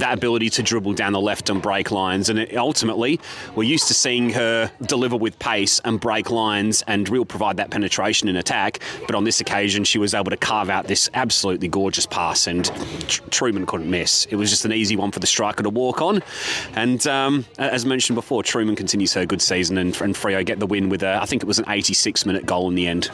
that 0.00 0.18
ability 0.18 0.50
to 0.50 0.62
dribble 0.62 0.94
down 0.94 1.12
the 1.12 1.20
left 1.20 1.50
and 1.50 1.60
break 1.62 1.90
lines. 1.90 2.28
And 2.28 2.38
it, 2.38 2.56
ultimately, 2.56 3.20
we're 3.54 3.64
used 3.64 3.88
to 3.88 3.94
seeing 3.94 4.30
her 4.30 4.70
deliver 4.82 5.16
with 5.16 5.38
pace 5.38 5.80
and 5.84 6.00
break 6.00 6.30
lines 6.30 6.82
and 6.86 7.08
real 7.08 7.24
provide 7.24 7.56
that 7.58 7.70
penetration 7.70 8.28
in 8.28 8.36
attack. 8.36 8.80
But 9.06 9.14
on 9.14 9.24
this 9.24 9.40
occasion, 9.40 9.84
she 9.84 9.98
was 9.98 10.14
able 10.14 10.30
to 10.30 10.36
carve 10.36 10.70
out 10.70 10.86
this 10.86 11.08
absolutely 11.14 11.68
gorgeous 11.68 12.06
pass, 12.06 12.46
and 12.46 12.64
Tr- 13.08 13.22
Truman 13.30 13.66
couldn't 13.66 13.90
miss. 13.90 14.26
It 14.26 14.36
was 14.36 14.50
just 14.50 14.64
an 14.64 14.72
easy 14.72 14.96
one 14.96 15.10
for 15.12 15.20
the 15.20 15.26
striker 15.26 15.62
to 15.62 15.70
walk 15.70 16.00
on. 16.00 16.22
And 16.74 17.06
um, 17.06 17.44
as 17.58 17.84
mentioned 17.84 18.16
before, 18.16 18.42
Truman 18.42 18.76
continues 18.76 19.12
her 19.14 19.26
good 19.26 19.42
season, 19.42 19.78
and, 19.78 19.98
and 20.00 20.14
Freo 20.14 20.44
get 20.44 20.58
the 20.58 20.66
win 20.66 20.88
with 20.88 21.02
a, 21.02 21.20
I 21.20 21.26
think 21.26 21.42
it 21.42 21.46
was 21.46 21.58
an 21.58 21.66
86 21.68 22.26
minute 22.26 22.46
goal 22.46 22.68
in 22.68 22.74
the 22.74 22.86
end. 22.86 23.10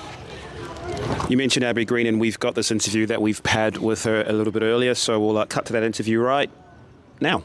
You 1.29 1.37
mentioned 1.37 1.65
Abbey 1.65 1.85
Green, 1.85 2.07
and 2.07 2.21
we've 2.21 2.39
got 2.39 2.55
this 2.55 2.71
interview 2.71 3.07
that 3.07 3.21
we've 3.21 3.45
had 3.47 3.79
with 3.79 4.05
her 4.05 4.23
a 4.27 4.33
little 4.33 4.53
bit 4.53 4.63
earlier, 4.63 4.95
so 4.95 5.19
we'll 5.19 5.39
uh, 5.39 5.47
cut 5.47 5.67
to 5.67 5.73
that 5.73 5.83
interview 5.83 6.21
right 6.21 6.51
now. 7.23 7.43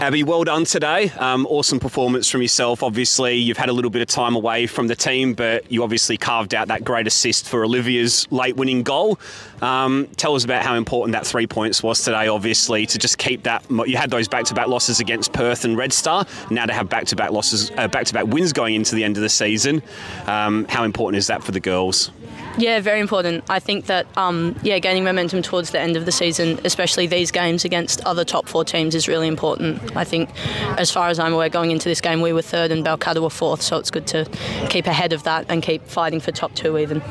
Abbey, 0.00 0.22
well 0.22 0.44
done 0.44 0.64
today. 0.64 1.10
Um, 1.18 1.46
awesome 1.46 1.78
performance 1.78 2.30
from 2.30 2.40
yourself. 2.40 2.82
Obviously, 2.82 3.34
you've 3.34 3.58
had 3.58 3.68
a 3.68 3.72
little 3.74 3.90
bit 3.90 4.00
of 4.00 4.08
time 4.08 4.34
away 4.34 4.66
from 4.66 4.86
the 4.86 4.96
team, 4.96 5.34
but 5.34 5.70
you 5.70 5.82
obviously 5.82 6.16
carved 6.16 6.54
out 6.54 6.68
that 6.68 6.84
great 6.84 7.06
assist 7.06 7.46
for 7.46 7.64
Olivia's 7.66 8.26
late 8.32 8.56
winning 8.56 8.82
goal. 8.82 9.20
Um, 9.60 10.08
tell 10.16 10.34
us 10.34 10.42
about 10.42 10.62
how 10.62 10.74
important 10.74 11.12
that 11.12 11.26
three 11.26 11.46
points 11.46 11.82
was 11.82 12.02
today, 12.02 12.28
obviously, 12.28 12.86
to 12.86 12.98
just 12.98 13.18
keep 13.18 13.42
that. 13.42 13.62
You 13.68 13.98
had 13.98 14.10
those 14.10 14.26
back 14.26 14.46
to 14.46 14.54
back 14.54 14.68
losses 14.68 15.00
against 15.00 15.34
Perth 15.34 15.66
and 15.66 15.76
Red 15.76 15.92
Star. 15.92 16.24
Now 16.50 16.64
to 16.64 16.72
have 16.72 16.88
back 16.88 17.04
to 17.08 17.16
back 17.16 17.30
losses, 17.30 17.68
back 17.68 18.06
to 18.06 18.14
back 18.14 18.26
wins 18.26 18.54
going 18.54 18.76
into 18.76 18.94
the 18.94 19.04
end 19.04 19.18
of 19.18 19.22
the 19.22 19.28
season. 19.28 19.82
Um, 20.26 20.64
how 20.70 20.84
important 20.84 21.18
is 21.18 21.26
that 21.26 21.44
for 21.44 21.52
the 21.52 21.60
girls? 21.60 22.10
Yeah, 22.58 22.80
very 22.80 23.00
important. 23.00 23.44
I 23.48 23.60
think 23.60 23.86
that 23.86 24.06
um, 24.16 24.58
yeah, 24.62 24.78
gaining 24.78 25.04
momentum 25.04 25.40
towards 25.40 25.70
the 25.70 25.80
end 25.80 25.96
of 25.96 26.04
the 26.04 26.12
season, 26.12 26.58
especially 26.64 27.06
these 27.06 27.30
games 27.30 27.64
against 27.64 28.04
other 28.04 28.24
top 28.24 28.48
four 28.48 28.64
teams, 28.64 28.94
is 28.94 29.08
really 29.08 29.28
important. 29.28 29.96
I 29.96 30.04
think, 30.04 30.30
as 30.78 30.90
far 30.90 31.08
as 31.08 31.18
I'm 31.18 31.32
aware, 31.32 31.48
going 31.48 31.70
into 31.70 31.88
this 31.88 32.00
game, 32.00 32.20
we 32.20 32.32
were 32.32 32.42
third 32.42 32.70
and 32.70 32.84
Balcatta 32.84 33.22
were 33.22 33.30
fourth, 33.30 33.62
so 33.62 33.76
it's 33.78 33.90
good 33.90 34.06
to 34.08 34.28
keep 34.68 34.86
ahead 34.86 35.12
of 35.12 35.22
that 35.22 35.46
and 35.48 35.62
keep 35.62 35.86
fighting 35.86 36.20
for 36.20 36.32
top 36.32 36.54
two 36.54 36.76
even. 36.76 37.02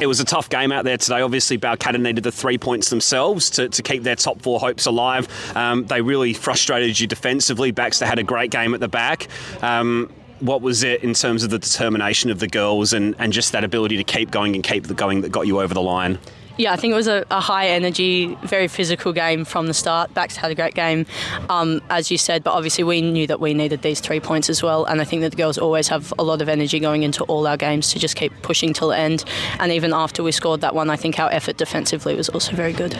It 0.00 0.06
was 0.06 0.20
a 0.20 0.24
tough 0.24 0.50
game 0.50 0.72
out 0.72 0.84
there 0.84 0.98
today. 0.98 1.20
Obviously, 1.20 1.58
Balcatta 1.58 2.00
needed 2.00 2.24
the 2.24 2.32
three 2.32 2.58
points 2.58 2.90
themselves 2.90 3.50
to, 3.50 3.68
to 3.68 3.82
keep 3.82 4.02
their 4.02 4.16
top 4.16 4.42
four 4.42 4.58
hopes 4.60 4.86
alive. 4.86 5.28
Um, 5.56 5.86
they 5.86 6.02
really 6.02 6.32
frustrated 6.32 6.98
you 6.98 7.06
defensively. 7.06 7.70
Baxter 7.70 8.04
had 8.04 8.18
a 8.18 8.24
great 8.24 8.50
game 8.50 8.74
at 8.74 8.80
the 8.80 8.88
back. 8.88 9.28
Um, 9.62 10.12
what 10.40 10.62
was 10.62 10.82
it 10.82 11.02
in 11.02 11.14
terms 11.14 11.42
of 11.42 11.50
the 11.50 11.58
determination 11.58 12.30
of 12.30 12.38
the 12.38 12.48
girls 12.48 12.92
and, 12.92 13.14
and 13.18 13.32
just 13.32 13.52
that 13.52 13.64
ability 13.64 13.96
to 13.96 14.04
keep 14.04 14.30
going 14.30 14.54
and 14.54 14.64
keep 14.64 14.86
the 14.86 14.94
going 14.94 15.20
that 15.22 15.30
got 15.30 15.46
you 15.46 15.60
over 15.60 15.74
the 15.74 15.82
line? 15.82 16.18
Yeah, 16.58 16.72
I 16.72 16.76
think 16.76 16.90
it 16.92 16.96
was 16.96 17.06
a, 17.06 17.24
a, 17.30 17.40
high 17.40 17.68
energy, 17.68 18.36
very 18.42 18.66
physical 18.66 19.12
game 19.12 19.44
from 19.44 19.68
the 19.68 19.74
start. 19.74 20.12
Backs 20.12 20.36
had 20.36 20.50
a 20.50 20.56
great 20.56 20.74
game, 20.74 21.06
um, 21.48 21.80
as 21.88 22.10
you 22.10 22.18
said, 22.18 22.42
but 22.42 22.50
obviously 22.50 22.82
we 22.82 23.00
knew 23.00 23.28
that 23.28 23.38
we 23.38 23.54
needed 23.54 23.82
these 23.82 24.00
three 24.00 24.18
points 24.18 24.50
as 24.50 24.60
well. 24.60 24.84
And 24.84 25.00
I 25.00 25.04
think 25.04 25.22
that 25.22 25.30
the 25.30 25.36
girls 25.36 25.56
always 25.56 25.86
have 25.86 26.12
a 26.18 26.24
lot 26.24 26.42
of 26.42 26.48
energy 26.48 26.80
going 26.80 27.04
into 27.04 27.22
all 27.24 27.46
our 27.46 27.56
games 27.56 27.92
to 27.92 28.00
just 28.00 28.16
keep 28.16 28.32
pushing 28.42 28.72
till 28.72 28.88
the 28.88 28.98
end. 28.98 29.24
And 29.60 29.70
even 29.70 29.92
after 29.92 30.24
we 30.24 30.32
scored 30.32 30.60
that 30.62 30.74
one, 30.74 30.90
I 30.90 30.96
think 30.96 31.20
our 31.20 31.30
effort 31.30 31.58
defensively 31.58 32.16
was 32.16 32.28
also 32.28 32.56
very 32.56 32.72
good. 32.72 32.94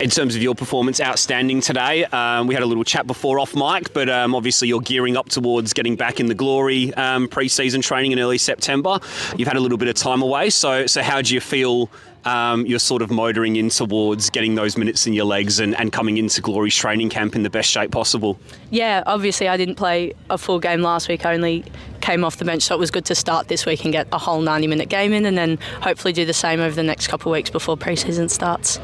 In 0.00 0.08
terms 0.08 0.34
of 0.34 0.42
your 0.42 0.54
performance, 0.54 0.98
outstanding 0.98 1.60
today. 1.60 2.06
Um, 2.06 2.46
we 2.46 2.54
had 2.54 2.62
a 2.62 2.66
little 2.66 2.84
chat 2.84 3.06
before 3.06 3.38
off 3.38 3.54
mic, 3.54 3.92
but 3.92 4.08
um, 4.08 4.34
obviously 4.34 4.68
you're 4.68 4.80
gearing 4.80 5.16
up 5.16 5.28
towards 5.28 5.74
getting 5.74 5.96
back 5.96 6.20
in 6.20 6.26
the 6.26 6.34
glory 6.34 6.94
um, 6.94 7.28
pre-season 7.28 7.82
training 7.82 8.12
in 8.12 8.18
early 8.18 8.38
September. 8.38 8.98
You've 9.36 9.48
had 9.48 9.58
a 9.58 9.60
little 9.60 9.78
bit 9.78 9.88
of 9.88 9.94
time 9.94 10.22
away, 10.22 10.48
so 10.48 10.86
so 10.86 11.02
how 11.02 11.20
do 11.20 11.34
you 11.34 11.40
feel? 11.40 11.90
Um, 12.24 12.66
you're 12.66 12.78
sort 12.78 13.02
of 13.02 13.10
motoring 13.10 13.56
in 13.56 13.68
towards 13.68 14.30
getting 14.30 14.54
those 14.54 14.76
minutes 14.76 15.06
in 15.06 15.12
your 15.12 15.24
legs 15.24 15.60
and, 15.60 15.74
and 15.76 15.92
coming 15.92 16.16
into 16.16 16.40
Glory's 16.40 16.74
training 16.74 17.10
camp 17.10 17.34
in 17.34 17.42
the 17.42 17.50
best 17.50 17.70
shape 17.70 17.90
possible? 17.90 18.38
Yeah, 18.70 19.02
obviously 19.06 19.48
I 19.48 19.56
didn't 19.56 19.76
play 19.76 20.14
a 20.30 20.38
full 20.38 20.58
game 20.58 20.82
last 20.82 21.08
week. 21.08 21.26
I 21.26 21.34
only 21.34 21.64
came 22.00 22.24
off 22.24 22.36
the 22.36 22.44
bench, 22.44 22.62
so 22.62 22.74
it 22.74 22.78
was 22.78 22.90
good 22.90 23.04
to 23.06 23.14
start 23.14 23.48
this 23.48 23.66
week 23.66 23.84
and 23.84 23.92
get 23.92 24.08
a 24.12 24.18
whole 24.18 24.40
90 24.40 24.66
minute 24.66 24.88
game 24.88 25.12
in 25.12 25.26
and 25.26 25.36
then 25.36 25.58
hopefully 25.80 26.12
do 26.12 26.24
the 26.24 26.34
same 26.34 26.60
over 26.60 26.74
the 26.74 26.82
next 26.82 27.08
couple 27.08 27.32
of 27.32 27.36
weeks 27.36 27.50
before 27.50 27.76
preseason 27.76 28.30
starts. 28.30 28.78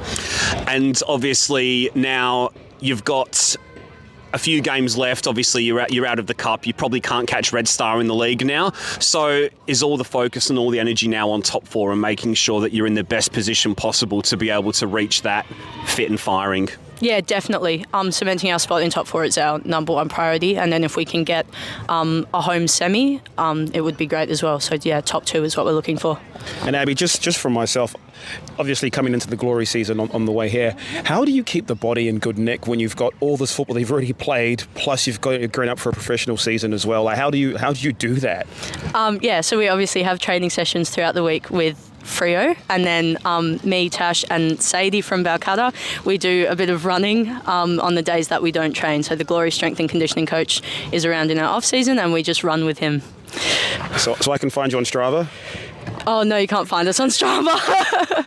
And 0.67 1.01
obviously 1.09 1.91
now 1.95 2.51
you've 2.81 3.05
got 3.05 3.57
a 4.33 4.39
few 4.39 4.61
games 4.61 4.97
left. 4.97 5.27
Obviously, 5.27 5.65
you're 5.65 5.81
out, 5.81 5.93
you're 5.93 6.07
out 6.07 6.19
of 6.19 6.27
the 6.27 6.35
cup. 6.35 6.67
You 6.67 6.75
probably 6.75 7.01
can't 7.01 7.27
catch 7.27 7.53
Red 7.53 7.69
Star 7.69 8.01
in 8.01 8.07
the 8.07 8.15
league 8.15 8.45
now. 8.45 8.71
So, 8.99 9.49
is 9.67 9.83
all 9.83 9.97
the 9.97 10.05
focus 10.05 10.51
and 10.51 10.59
all 10.59 10.71
the 10.71 10.81
energy 10.81 11.09
now 11.09 11.31
on 11.31 11.43
top 11.43 11.67
four 11.67 11.93
and 11.93 12.01
making 12.01 12.35
sure 12.35 12.61
that 12.61 12.73
you're 12.73 12.87
in 12.87 12.95
the 12.95 13.05
best 13.05 13.33
position 13.33 13.75
possible 13.75 14.23
to 14.23 14.37
be 14.37 14.51
able 14.51 14.73
to 14.73 14.87
reach 14.87 15.23
that 15.23 15.47
fit 15.87 16.11
and 16.11 16.21
firing? 16.21 16.69
Yeah, 17.01 17.23
definitely. 17.23 17.87
Um, 17.95 18.13
cementing 18.13 18.51
our 18.53 18.59
spot 18.59 18.83
in 18.83 18.91
top 18.91 19.07
four 19.07 19.25
is 19.25 19.39
our 19.39 19.59
number 19.65 19.95
one 19.95 20.09
priority, 20.09 20.57
and 20.57 20.71
then 20.71 20.85
if 20.85 20.97
we 20.97 21.05
can 21.05 21.25
get 21.25 21.47
um, 21.89 22.27
a 22.35 22.43
home 22.43 22.69
semi, 22.69 23.23
um, 23.39 23.71
it 23.73 23.81
would 23.81 23.97
be 23.97 24.07
great 24.07 24.29
as 24.29 24.43
well. 24.43 24.61
So 24.61 24.77
yeah, 24.83 25.01
top 25.01 25.25
two 25.25 25.43
is 25.45 25.57
what 25.57 25.65
we're 25.65 25.73
looking 25.73 25.97
for. 25.97 26.21
And 26.63 26.77
Abbey, 26.77 26.95
just 26.95 27.23
just 27.23 27.39
for 27.39 27.49
myself, 27.49 27.95
obviously 28.59 28.91
coming 28.91 29.15
into 29.15 29.29
the 29.29 29.37
glory 29.37 29.67
season 29.67 30.01
on, 30.01 30.11
on 30.11 30.25
the 30.25 30.33
way 30.33 30.49
here, 30.49 30.77
how 31.05 31.25
do 31.25 31.33
you 31.33 31.45
keep 31.45 31.67
the 31.67 31.75
body 31.75 32.09
in 32.09 32.19
good 32.19 32.39
nick 32.39 32.67
when 32.67 32.81
you've 32.81 32.97
got 32.97 33.15
all 33.21 33.37
this 33.37 33.55
football 33.55 33.79
you've 33.79 33.93
already 33.93 34.13
played, 34.13 34.65
plus 34.75 35.07
you've 35.07 35.21
got 35.21 35.53
going 35.53 35.69
up 35.69 35.79
for 35.79 35.91
a 35.91 35.93
professional 35.93 36.37
season 36.37 36.73
as 36.73 36.87
well? 36.87 37.05
Like, 37.05 37.17
how 37.17 37.31
do 37.31 37.39
you 37.39 37.57
how 37.57 37.73
do 37.73 37.81
you 37.81 37.93
do 37.93 38.15
that? 38.17 38.47
Um, 38.95 39.19
yeah, 39.23 39.41
so 39.41 39.59
we 39.59 39.69
obviously 39.69 40.03
have 40.03 40.19
training 40.19 40.51
sessions 40.51 40.91
throughout 40.91 41.15
the 41.15 41.25
week 41.25 41.51
with 41.51 41.87
Freo, 42.03 42.57
and 42.69 42.85
then 42.85 43.19
um, 43.25 43.61
me, 43.63 43.89
Tash, 43.91 44.25
and 44.31 44.61
Sadie 44.61 45.01
from 45.01 45.25
Balcatta. 45.25 45.75
We 46.05 46.19
do 46.19 46.47
a 46.49 46.57
bit 46.57 46.71
of 46.71 46.85
running 46.85 47.31
um, 47.47 47.81
on 47.81 47.95
the 47.95 48.03
days 48.03 48.29
that 48.29 48.43
we 48.43 48.53
don't 48.53 48.73
train. 48.73 49.03
So 49.03 49.15
the 49.15 49.25
Glory 49.25 49.51
Strength 49.51 49.81
and 49.81 49.89
Conditioning 49.89 50.27
coach 50.27 50.63
is 50.93 51.05
around 51.05 51.31
in 51.31 51.39
our 51.39 51.49
off 51.49 51.65
season, 51.65 51.99
and 51.99 52.13
we 52.13 52.23
just 52.23 52.43
run 52.43 52.65
with 52.65 52.79
him. 52.79 53.03
So, 53.99 54.15
so 54.17 54.33
I 54.33 54.39
can 54.39 54.51
find 54.51 54.73
you 54.73 54.79
on 54.79 54.85
Strava. 54.85 55.29
Oh 56.07 56.23
no, 56.25 56.37
you 56.37 56.47
can't 56.49 56.69
find 56.69 56.89
us 56.89 57.01
on 57.01 57.09
Strava. 57.09 58.27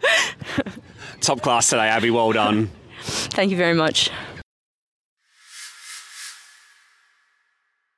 Top 1.22 1.42
class 1.42 1.70
today, 1.70 1.88
Abbey. 1.88 2.10
Well 2.12 2.32
done. 2.32 2.70
Thank 3.02 3.52
you 3.52 3.58
very 3.58 3.74
much. 3.74 4.10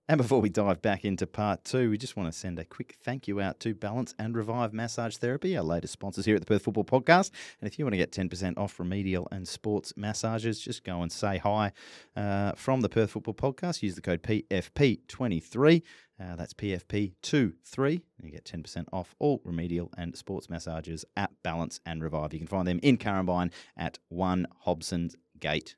And 0.07 0.19
before 0.19 0.39
we 0.39 0.50
dive 0.50 0.83
back 0.83 1.03
into 1.03 1.25
part 1.25 1.63
two, 1.63 1.89
we 1.89 1.97
just 1.97 2.15
want 2.15 2.31
to 2.31 2.38
send 2.38 2.59
a 2.59 2.63
quick 2.63 2.95
thank 3.03 3.27
you 3.27 3.41
out 3.41 3.59
to 3.62 3.74
Balance 3.74 4.13
and 4.19 4.38
Revive 4.38 4.71
Massage 4.71 5.17
Therapy, 5.17 5.57
our 5.57 5.63
latest 5.63 5.93
sponsors 5.93 6.25
here 6.25 6.35
at 6.35 6.41
the 6.41 6.45
Perth 6.45 6.62
Football 6.62 6.83
Podcast. 6.83 7.31
And 7.59 7.67
if 7.67 7.79
you 7.79 7.85
want 7.85 7.93
to 7.93 7.97
get 7.97 8.12
10% 8.12 8.55
off 8.55 8.79
remedial 8.79 9.27
and 9.31 9.47
sports 9.47 9.93
massages, 9.97 10.59
just 10.59 10.83
go 10.83 11.01
and 11.01 11.12
say 11.12 11.39
hi 11.39 11.71
uh, 12.15 12.51
from 12.51 12.81
the 12.81 12.89
Perth 12.89 13.12
Football 13.12 13.33
Podcast. 13.33 13.81
Use 13.81 13.95
the 13.95 14.01
code 14.01 14.21
PFP23. 14.21 15.81
Uh, 16.21 16.35
that's 16.35 16.53
PFP23. 16.53 18.01
You 18.21 18.29
get 18.31 18.45
10% 18.45 18.85
off 18.93 19.15
all 19.17 19.41
remedial 19.43 19.89
and 19.97 20.15
sports 20.15 20.51
massages 20.51 21.03
at 21.17 21.31
Balance 21.41 21.79
and 21.83 22.03
Revive. 22.03 22.31
You 22.31 22.39
can 22.39 22.47
find 22.47 22.67
them 22.67 22.79
in 22.83 23.00
Currambine 23.00 23.51
at 23.75 23.97
1 24.09 24.45
Hobson's 24.65 25.15
Gate. 25.39 25.75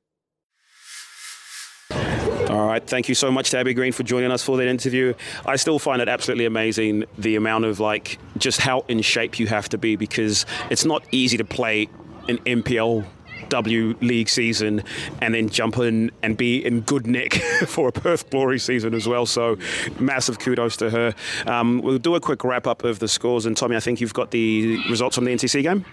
All 2.37 2.67
right. 2.67 2.85
Thank 2.85 3.09
you 3.09 3.15
so 3.15 3.31
much 3.31 3.49
to 3.49 3.57
Abbey 3.57 3.73
Green 3.73 3.91
for 3.91 4.03
joining 4.03 4.31
us 4.31 4.43
for 4.43 4.57
that 4.57 4.67
interview. 4.67 5.13
I 5.45 5.55
still 5.55 5.79
find 5.79 6.01
it 6.01 6.07
absolutely 6.07 6.45
amazing 6.45 7.05
the 7.17 7.35
amount 7.35 7.65
of 7.65 7.79
like 7.79 8.19
just 8.37 8.61
how 8.61 8.85
in 8.87 9.01
shape 9.01 9.39
you 9.39 9.47
have 9.47 9.67
to 9.69 9.77
be 9.77 9.95
because 9.95 10.45
it's 10.69 10.85
not 10.85 11.03
easy 11.11 11.37
to 11.37 11.43
play 11.43 11.89
an 12.29 12.37
NPL 12.39 13.05
W 13.49 13.95
League 14.01 14.29
season 14.29 14.83
and 15.19 15.33
then 15.33 15.49
jump 15.49 15.77
in 15.77 16.11
and 16.21 16.37
be 16.37 16.63
in 16.63 16.81
good 16.81 17.07
nick 17.07 17.33
for 17.67 17.89
a 17.89 17.91
Perth 17.91 18.29
Glory 18.29 18.59
season 18.59 18.93
as 18.93 19.07
well. 19.07 19.25
So 19.25 19.57
massive 19.99 20.39
kudos 20.39 20.77
to 20.77 20.89
her. 20.89 21.15
Um, 21.47 21.81
we'll 21.81 21.97
do 21.97 22.15
a 22.15 22.19
quick 22.19 22.43
wrap 22.43 22.67
up 22.67 22.83
of 22.83 22.99
the 22.99 23.07
scores. 23.07 23.45
And 23.45 23.57
Tommy, 23.57 23.75
I 23.75 23.79
think 23.79 23.99
you've 23.99 24.13
got 24.13 24.31
the 24.31 24.77
results 24.89 25.15
from 25.15 25.25
the 25.25 25.31
NTC 25.31 25.63
game. 25.63 25.85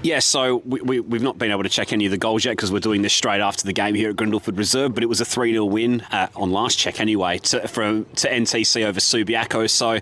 Yeah, 0.00 0.20
so 0.20 0.58
we, 0.64 1.00
we, 1.00 1.16
have 1.16 1.24
not 1.24 1.38
been 1.38 1.50
able 1.50 1.64
to 1.64 1.68
check 1.68 1.92
any 1.92 2.04
of 2.04 2.12
the 2.12 2.18
goals 2.18 2.44
yet 2.44 2.52
because 2.52 2.70
we're 2.70 2.78
doing 2.78 3.02
this 3.02 3.12
straight 3.12 3.40
after 3.40 3.64
the 3.64 3.72
game 3.72 3.96
here 3.96 4.10
at 4.10 4.16
Grindleford 4.16 4.56
Reserve, 4.56 4.94
but 4.94 5.02
it 5.02 5.08
was 5.08 5.20
a 5.20 5.24
3 5.24 5.50
0 5.50 5.64
win 5.64 6.02
uh, 6.12 6.28
on 6.36 6.52
last 6.52 6.78
check 6.78 7.00
anyway 7.00 7.38
to, 7.38 7.66
for, 7.66 8.04
to 8.04 8.30
NTC 8.30 8.86
over 8.86 9.00
Subiaco. 9.00 9.68
So, 9.68 9.98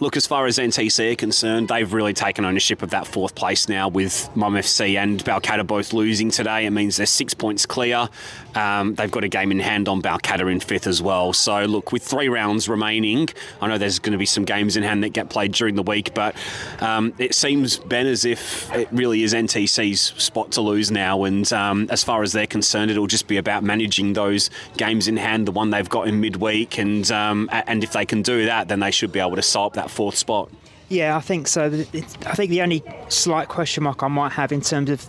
look, 0.00 0.16
as 0.16 0.26
far 0.26 0.46
as 0.46 0.56
NTC 0.56 1.12
are 1.12 1.16
concerned, 1.16 1.68
they've 1.68 1.92
really 1.92 2.14
taken 2.14 2.46
ownership 2.46 2.80
of 2.80 2.88
that 2.90 3.06
fourth 3.06 3.34
place 3.34 3.68
now 3.68 3.86
with 3.86 4.34
Mum 4.34 4.54
FC 4.54 4.96
and 4.96 5.22
Balcatta 5.22 5.66
both 5.66 5.92
losing 5.92 6.30
today. 6.30 6.64
It 6.64 6.70
means 6.70 6.96
they're 6.96 7.04
six 7.04 7.34
points 7.34 7.66
clear. 7.66 8.08
Um, 8.54 8.94
they've 8.94 9.10
got 9.10 9.24
a 9.24 9.28
game 9.28 9.52
in 9.52 9.58
hand 9.58 9.88
on 9.88 10.00
Balcatta 10.00 10.50
in 10.50 10.60
fifth 10.60 10.86
as 10.86 11.02
well. 11.02 11.34
So, 11.34 11.66
look, 11.66 11.92
with 11.92 12.02
three 12.02 12.30
rounds 12.30 12.66
remaining, 12.66 13.28
I 13.60 13.68
know 13.68 13.76
there's 13.76 13.98
going 13.98 14.12
to 14.12 14.18
be 14.18 14.26
some 14.26 14.46
games 14.46 14.78
in 14.78 14.82
hand 14.82 15.04
that 15.04 15.10
get 15.10 15.28
played 15.28 15.52
during 15.52 15.74
the 15.74 15.82
week, 15.82 16.14
but 16.14 16.34
um, 16.80 17.12
it 17.18 17.34
seems, 17.34 17.76
Ben, 17.76 18.06
as 18.06 18.24
if 18.24 18.72
it 18.72 18.88
really 18.90 19.22
is 19.22 19.33
NTC's 19.34 20.00
spot 20.00 20.52
to 20.52 20.60
lose 20.60 20.90
now. 20.90 21.24
And 21.24 21.50
um, 21.52 21.86
as 21.90 22.02
far 22.02 22.22
as 22.22 22.32
they're 22.32 22.46
concerned, 22.46 22.90
it'll 22.90 23.06
just 23.06 23.26
be 23.26 23.36
about 23.36 23.62
managing 23.62 24.14
those 24.14 24.50
games 24.76 25.08
in 25.08 25.16
hand, 25.16 25.46
the 25.46 25.52
one 25.52 25.70
they've 25.70 25.88
got 25.88 26.08
in 26.08 26.20
midweek. 26.20 26.78
And, 26.78 27.10
um, 27.10 27.48
and 27.52 27.84
if 27.84 27.92
they 27.92 28.06
can 28.06 28.22
do 28.22 28.46
that, 28.46 28.68
then 28.68 28.80
they 28.80 28.90
should 28.90 29.12
be 29.12 29.20
able 29.20 29.36
to 29.36 29.42
solve 29.42 29.74
that 29.74 29.90
fourth 29.90 30.16
spot. 30.16 30.50
Yeah, 30.88 31.16
I 31.16 31.20
think 31.20 31.48
so. 31.48 31.64
I 31.64 32.34
think 32.34 32.50
the 32.50 32.62
only 32.62 32.82
slight 33.08 33.48
question 33.48 33.84
mark 33.84 34.02
I 34.02 34.08
might 34.08 34.32
have 34.32 34.52
in 34.52 34.60
terms 34.60 34.90
of 34.90 35.06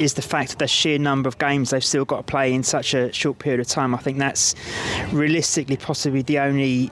is 0.00 0.14
the 0.14 0.22
fact 0.22 0.50
that 0.50 0.58
the 0.58 0.66
sheer 0.66 0.98
number 0.98 1.28
of 1.28 1.38
games 1.38 1.70
they've 1.70 1.84
still 1.84 2.04
got 2.04 2.18
to 2.18 2.22
play 2.22 2.52
in 2.52 2.62
such 2.62 2.94
a 2.94 3.12
short 3.12 3.38
period 3.38 3.60
of 3.60 3.66
time. 3.66 3.94
I 3.94 3.98
think 3.98 4.18
that's 4.18 4.54
realistically 5.12 5.76
possibly 5.76 6.22
the 6.22 6.38
only 6.38 6.90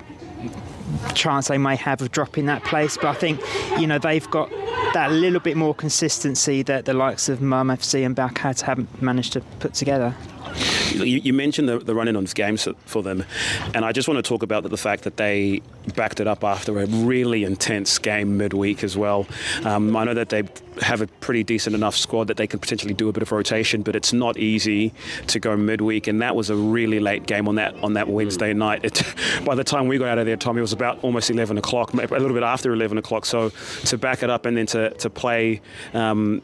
chance 1.15 1.49
they 1.49 1.59
may 1.59 1.77
have 1.77 2.01
of 2.03 2.11
dropping 2.11 2.47
that 2.47 2.65
place. 2.65 2.97
But 2.97 3.07
I 3.07 3.15
think, 3.15 3.41
you 3.79 3.87
know, 3.87 3.99
they've 3.99 4.29
got 4.31 4.51
that 4.95 5.13
little 5.13 5.41
bit 5.41 5.57
more 5.57 5.75
consistency 5.75 6.63
that 6.63 6.85
the 6.85 6.95
likes 6.95 7.29
of 7.29 7.41
Mum 7.41 7.69
FC 7.69 8.05
and 8.05 8.17
Balcatta 8.17 8.63
haven't 8.63 9.03
managed 9.03 9.33
to 9.35 9.41
put 9.61 9.75
together. 9.75 10.15
You, 10.93 11.21
you 11.23 11.33
mentioned 11.33 11.69
the, 11.69 11.79
the 11.79 11.95
running 11.95 12.17
on 12.17 12.25
games 12.27 12.69
for 12.87 13.03
them, 13.03 13.25
and 13.75 13.85
I 13.85 13.93
just 13.93 14.09
want 14.09 14.19
to 14.19 14.29
talk 14.29 14.43
about 14.43 14.63
the, 14.63 14.77
fact 14.77 15.05
that 15.05 15.17
they 15.17 15.63
backed 15.95 16.21
it 16.21 16.27
up 16.27 16.45
after 16.45 16.79
a 16.79 16.87
really 16.87 17.45
intense 17.45 17.99
game 17.99 18.37
midweek 18.37 18.85
as 18.85 18.95
well. 18.95 19.27
Um, 19.65 19.97
I 19.97 20.05
know 20.05 20.13
that 20.13 20.29
they 20.29 20.45
have 20.83 21.01
a 21.01 21.07
pretty 21.07 21.43
decent 21.43 21.75
enough 21.75 21.97
squad 21.97 22.27
that 22.27 22.37
they 22.37 22.47
can 22.47 22.61
potentially 22.61 22.93
do 22.93 23.09
a 23.09 23.13
bit 23.13 23.23
of 23.23 23.33
rotation, 23.33 23.81
but 23.81 23.97
it's 23.97 24.13
not 24.13 24.37
easy 24.37 24.93
to 25.29 25.41
go 25.41 25.57
midweek, 25.57 26.07
and 26.07 26.21
that 26.21 26.37
was 26.37 26.51
a 26.51 26.57
really 26.57 27.01
late 27.01 27.27
game 27.27 27.49
on 27.49 27.55
that 27.55 27.75
on 27.83 27.95
that 27.95 28.07
Wednesday 28.09 28.53
mm. 28.53 28.59
night. 28.59 28.85
It, 28.85 29.03
by 29.45 29.55
the 29.55 29.65
time 29.65 29.89
we 29.89 29.97
got 29.97 30.09
out 30.09 30.19
of 30.19 30.27
there, 30.27 30.37
Tommy, 30.37 30.59
it 30.59 30.63
was 30.63 30.75
about 30.75 31.03
almost 31.03 31.31
11 31.31 31.57
o'clock, 31.57 31.95
a 31.95 31.97
little 31.97 32.35
bit 32.35 32.43
after 32.43 32.73
11 32.73 32.99
o'clock. 32.99 33.25
So 33.25 33.49
to 33.87 33.99
back 33.99 34.23
it 34.23 34.31
up 34.31 34.47
and 34.47 34.57
then 34.57 34.67
to 34.67 34.91
to 34.91 35.11
play. 35.11 35.63
Um, 35.95 36.43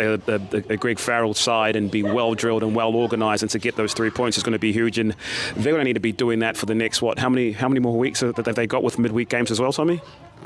a, 0.00 0.20
a, 0.26 0.40
a, 0.72 0.76
Greg 0.76 0.98
Farrell 0.98 1.34
side 1.34 1.76
and 1.76 1.90
be 1.90 2.02
well 2.02 2.34
drilled 2.34 2.62
and 2.62 2.74
well 2.74 2.94
organised, 2.94 3.42
and 3.42 3.50
to 3.50 3.58
get 3.58 3.76
those 3.76 3.94
three 3.94 4.10
points 4.10 4.36
is 4.36 4.42
going 4.42 4.52
to 4.52 4.58
be 4.58 4.72
huge. 4.72 4.98
And 4.98 5.14
they're 5.54 5.72
going 5.72 5.80
to 5.80 5.84
need 5.84 5.94
to 5.94 6.00
be 6.00 6.12
doing 6.12 6.40
that 6.40 6.56
for 6.56 6.66
the 6.66 6.74
next 6.74 7.02
what? 7.02 7.18
How 7.18 7.28
many 7.28 7.52
how 7.52 7.68
many 7.68 7.80
more 7.80 7.96
weeks 7.96 8.20
that 8.20 8.36
they 8.36 8.66
got 8.66 8.82
with 8.82 8.98
midweek 8.98 9.28
games 9.28 9.50
as 9.50 9.60
well, 9.60 9.72
Tommy? 9.72 10.00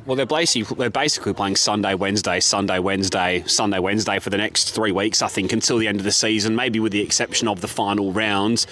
Well, 0.05 0.17
they're 0.17 0.27
basically 0.27 0.77
they're 0.77 0.91
basically 0.91 1.33
playing 1.33 1.57
Sunday, 1.57 1.95
Wednesday, 1.95 2.41
Sunday, 2.41 2.81
Wednesday, 2.81 3.45
Sunday, 3.47 3.79
Wednesday 3.79 4.19
for 4.19 4.31
the 4.31 4.37
next 4.37 4.71
three 4.71 4.91
weeks, 4.91 5.23
I 5.23 5.29
think, 5.29 5.53
until 5.53 5.79
the 5.79 5.87
end 5.87 5.99
of 5.99 6.05
the 6.05 6.13
season. 6.13 6.57
Maybe 6.57 6.81
with 6.81 6.93
the 6.93 7.01
exception 7.01 7.47
of 7.47 7.61
the 7.61 7.69
final 7.69 8.13
round, 8.13 8.67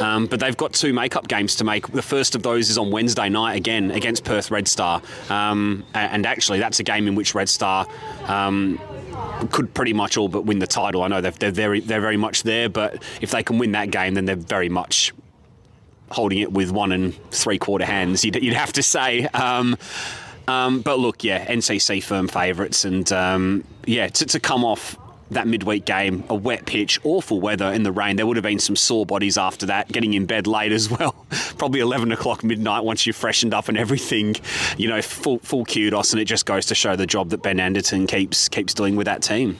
um, 0.00 0.26
but 0.26 0.38
they've 0.38 0.56
got 0.56 0.72
two 0.72 0.92
make-up 0.92 1.26
games 1.26 1.56
to 1.56 1.64
make. 1.64 1.88
The 1.88 2.02
first 2.02 2.36
of 2.36 2.44
those 2.44 2.70
is 2.70 2.78
on 2.78 2.92
Wednesday 2.92 3.28
night 3.28 3.56
again 3.56 3.90
against 3.90 4.24
Perth 4.24 4.50
Red 4.52 4.68
Star, 4.68 5.02
um, 5.30 5.84
and 5.94 6.26
actually 6.26 6.60
that's 6.60 6.78
a 6.78 6.84
game 6.84 7.08
in 7.08 7.16
which 7.16 7.34
Red 7.34 7.48
Star. 7.48 7.86
Um, 8.26 8.78
could 9.50 9.72
pretty 9.74 9.92
much 9.92 10.16
all 10.16 10.28
but 10.28 10.44
win 10.44 10.58
the 10.58 10.66
title. 10.66 11.02
I 11.02 11.08
know 11.08 11.20
they're, 11.20 11.50
very 11.50 11.80
they're 11.80 12.00
very 12.00 12.16
much 12.16 12.42
there, 12.42 12.68
but 12.68 13.02
if 13.20 13.30
they 13.30 13.42
can 13.42 13.58
win 13.58 13.72
that 13.72 13.90
game, 13.90 14.14
then 14.14 14.24
they're 14.24 14.36
very 14.36 14.68
much 14.68 15.12
holding 16.10 16.38
it 16.38 16.52
with 16.52 16.70
one 16.70 16.92
and 16.92 17.14
three 17.30 17.58
quarter 17.58 17.84
hands. 17.84 18.24
You'd, 18.24 18.36
you'd 18.36 18.54
have 18.54 18.72
to 18.74 18.82
say. 18.82 19.26
Um, 19.26 19.76
um, 20.48 20.80
but 20.80 20.98
look, 20.98 21.24
yeah, 21.24 21.44
NTC 21.46 22.02
firm 22.02 22.26
favourites, 22.26 22.86
and 22.86 23.10
um, 23.12 23.64
yeah, 23.84 24.08
to, 24.08 24.24
to, 24.24 24.40
come 24.40 24.64
off 24.64 24.96
that 25.30 25.46
midweek 25.46 25.84
game, 25.84 26.24
a 26.28 26.34
wet 26.34 26.66
pitch, 26.66 26.98
awful 27.04 27.40
weather 27.40 27.72
in 27.72 27.82
the 27.82 27.92
rain. 27.92 28.16
There 28.16 28.26
would 28.26 28.36
have 28.36 28.42
been 28.42 28.58
some 28.58 28.76
sore 28.76 29.06
bodies 29.06 29.38
after 29.38 29.66
that, 29.66 29.88
getting 29.88 30.14
in 30.14 30.26
bed 30.26 30.46
late 30.46 30.72
as 30.72 30.90
well. 30.90 31.14
Probably 31.58 31.80
11 31.80 32.12
o'clock 32.12 32.44
midnight 32.44 32.84
once 32.84 33.06
you've 33.06 33.16
freshened 33.16 33.54
up 33.54 33.68
and 33.68 33.76
everything. 33.76 34.36
You 34.76 34.88
know, 34.88 35.02
full 35.02 35.38
full 35.40 35.64
kudos, 35.64 36.12
and 36.12 36.20
it 36.20 36.26
just 36.26 36.46
goes 36.46 36.66
to 36.66 36.74
show 36.74 36.96
the 36.96 37.06
job 37.06 37.30
that 37.30 37.42
Ben 37.42 37.60
Anderton 37.60 38.06
keeps 38.06 38.48
keeps 38.48 38.74
doing 38.74 38.96
with 38.96 39.06
that 39.06 39.22
team 39.22 39.58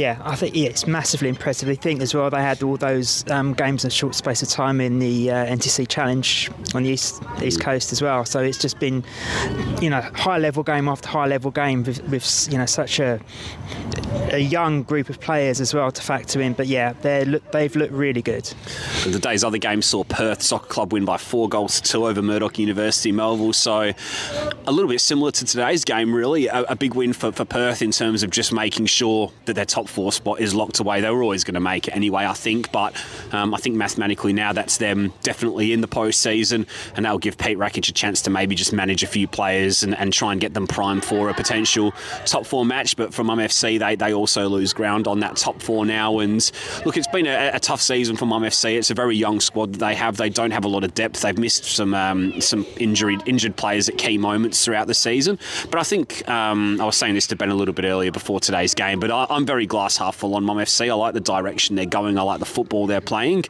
yeah, 0.00 0.18
I 0.24 0.34
think 0.34 0.56
yeah, 0.56 0.68
it's 0.68 0.86
massively 0.86 1.28
impressive. 1.28 1.68
I 1.68 1.74
think 1.74 2.00
as 2.00 2.14
well 2.14 2.30
they 2.30 2.40
had 2.40 2.62
all 2.62 2.78
those 2.78 3.28
um, 3.30 3.52
games 3.52 3.84
in 3.84 3.88
a 3.88 3.90
short 3.90 4.14
space 4.14 4.40
of 4.40 4.48
time 4.48 4.80
in 4.80 4.98
the 4.98 5.30
uh, 5.30 5.44
NTC 5.44 5.86
Challenge 5.88 6.50
on 6.74 6.84
the 6.84 6.88
east 6.88 7.22
east 7.42 7.60
coast 7.60 7.92
as 7.92 8.00
well. 8.00 8.24
So 8.24 8.40
it's 8.40 8.56
just 8.56 8.78
been, 8.78 9.04
you 9.82 9.90
know, 9.90 10.00
high 10.00 10.38
level 10.38 10.62
game 10.62 10.88
after 10.88 11.06
high 11.06 11.26
level 11.26 11.50
game 11.50 11.84
with, 11.84 12.02
with 12.08 12.48
you 12.50 12.56
know 12.56 12.64
such 12.64 12.98
a 12.98 13.20
a 14.32 14.38
young 14.38 14.84
group 14.84 15.10
of 15.10 15.20
players 15.20 15.60
as 15.60 15.74
well 15.74 15.92
to 15.92 16.02
factor 16.02 16.40
in. 16.40 16.54
But 16.54 16.66
yeah, 16.66 16.94
they 17.02 17.24
they've 17.52 17.76
looked 17.76 17.92
really 17.92 18.22
good. 18.22 18.44
The 19.04 19.18
day's 19.18 19.44
other 19.44 19.58
game 19.58 19.82
saw 19.82 20.04
Perth 20.04 20.40
Soccer 20.40 20.68
Club 20.68 20.94
win 20.94 21.04
by 21.04 21.18
four 21.18 21.46
goals 21.46 21.78
to 21.78 21.92
two 21.92 22.06
over 22.06 22.22
Murdoch 22.22 22.58
University 22.58 23.12
Melville. 23.12 23.52
So 23.52 23.92
a 24.66 24.72
little 24.72 24.88
bit 24.88 25.02
similar 25.02 25.30
to 25.32 25.44
today's 25.44 25.84
game, 25.84 26.14
really. 26.14 26.46
A, 26.46 26.62
a 26.62 26.76
big 26.76 26.94
win 26.94 27.12
for, 27.12 27.32
for 27.32 27.44
Perth 27.44 27.82
in 27.82 27.90
terms 27.90 28.22
of 28.22 28.30
just 28.30 28.50
making 28.50 28.86
sure 28.86 29.30
that 29.44 29.54
their 29.54 29.66
top 29.66 29.89
four 29.90 30.12
spot 30.12 30.40
is 30.40 30.54
locked 30.54 30.80
away. 30.80 31.00
They 31.00 31.10
were 31.10 31.22
always 31.22 31.44
going 31.44 31.54
to 31.54 31.60
make 31.60 31.88
it 31.88 31.94
anyway, 31.94 32.24
I 32.24 32.32
think. 32.32 32.72
But 32.72 32.94
um, 33.32 33.54
I 33.54 33.58
think 33.58 33.76
mathematically 33.76 34.32
now 34.32 34.52
that's 34.52 34.78
them 34.78 35.12
definitely 35.22 35.72
in 35.72 35.80
the 35.80 35.88
postseason, 35.88 36.66
and 36.96 37.04
that'll 37.04 37.18
give 37.18 37.36
Pete 37.36 37.58
Rakic 37.58 37.88
a 37.88 37.92
chance 37.92 38.22
to 38.22 38.30
maybe 38.30 38.54
just 38.54 38.72
manage 38.72 39.02
a 39.02 39.06
few 39.06 39.28
players 39.28 39.82
and, 39.82 39.96
and 39.96 40.12
try 40.12 40.32
and 40.32 40.40
get 40.40 40.54
them 40.54 40.66
primed 40.66 41.04
for 41.04 41.28
a 41.28 41.34
potential 41.34 41.92
top 42.24 42.46
four 42.46 42.64
match. 42.64 42.96
But 42.96 43.12
from 43.12 43.28
MFC, 43.28 43.78
they, 43.78 43.96
they 43.96 44.12
also 44.14 44.48
lose 44.48 44.72
ground 44.72 45.06
on 45.06 45.20
that 45.20 45.36
top 45.36 45.60
four 45.60 45.84
now. 45.84 46.18
And 46.20 46.50
look, 46.84 46.96
it's 46.96 47.08
been 47.08 47.26
a, 47.26 47.50
a 47.54 47.60
tough 47.60 47.80
season 47.80 48.16
for 48.16 48.26
MFC. 48.26 48.76
It's 48.76 48.90
a 48.90 48.94
very 48.94 49.16
young 49.16 49.40
squad 49.40 49.72
that 49.72 49.78
they 49.78 49.94
have. 49.94 50.16
They 50.16 50.30
don't 50.30 50.50
have 50.50 50.64
a 50.64 50.68
lot 50.68 50.84
of 50.84 50.94
depth. 50.94 51.22
They've 51.22 51.38
missed 51.38 51.64
some 51.64 51.94
um, 51.94 52.40
some 52.40 52.66
injured 52.78 53.22
injured 53.26 53.56
players 53.56 53.88
at 53.88 53.98
key 53.98 54.18
moments 54.18 54.64
throughout 54.64 54.86
the 54.86 54.94
season. 54.94 55.38
But 55.70 55.80
I 55.80 55.82
think 55.82 56.28
um, 56.28 56.80
I 56.80 56.84
was 56.84 56.96
saying 56.96 57.14
this 57.14 57.26
to 57.28 57.36
Ben 57.36 57.50
a 57.50 57.54
little 57.54 57.74
bit 57.74 57.84
earlier 57.84 58.10
before 58.10 58.40
today's 58.40 58.74
game. 58.74 59.00
But 59.00 59.10
I, 59.10 59.26
I'm 59.30 59.46
very 59.46 59.66
glass 59.70 59.96
half 59.96 60.16
full 60.16 60.34
on 60.34 60.44
Mum 60.44 60.58
FC. 60.58 60.90
I 60.90 60.94
like 60.94 61.14
the 61.14 61.20
direction 61.20 61.76
they're 61.76 61.86
going. 61.86 62.18
I 62.18 62.22
like 62.22 62.40
the 62.40 62.44
football 62.44 62.86
they're 62.86 63.00
playing. 63.00 63.44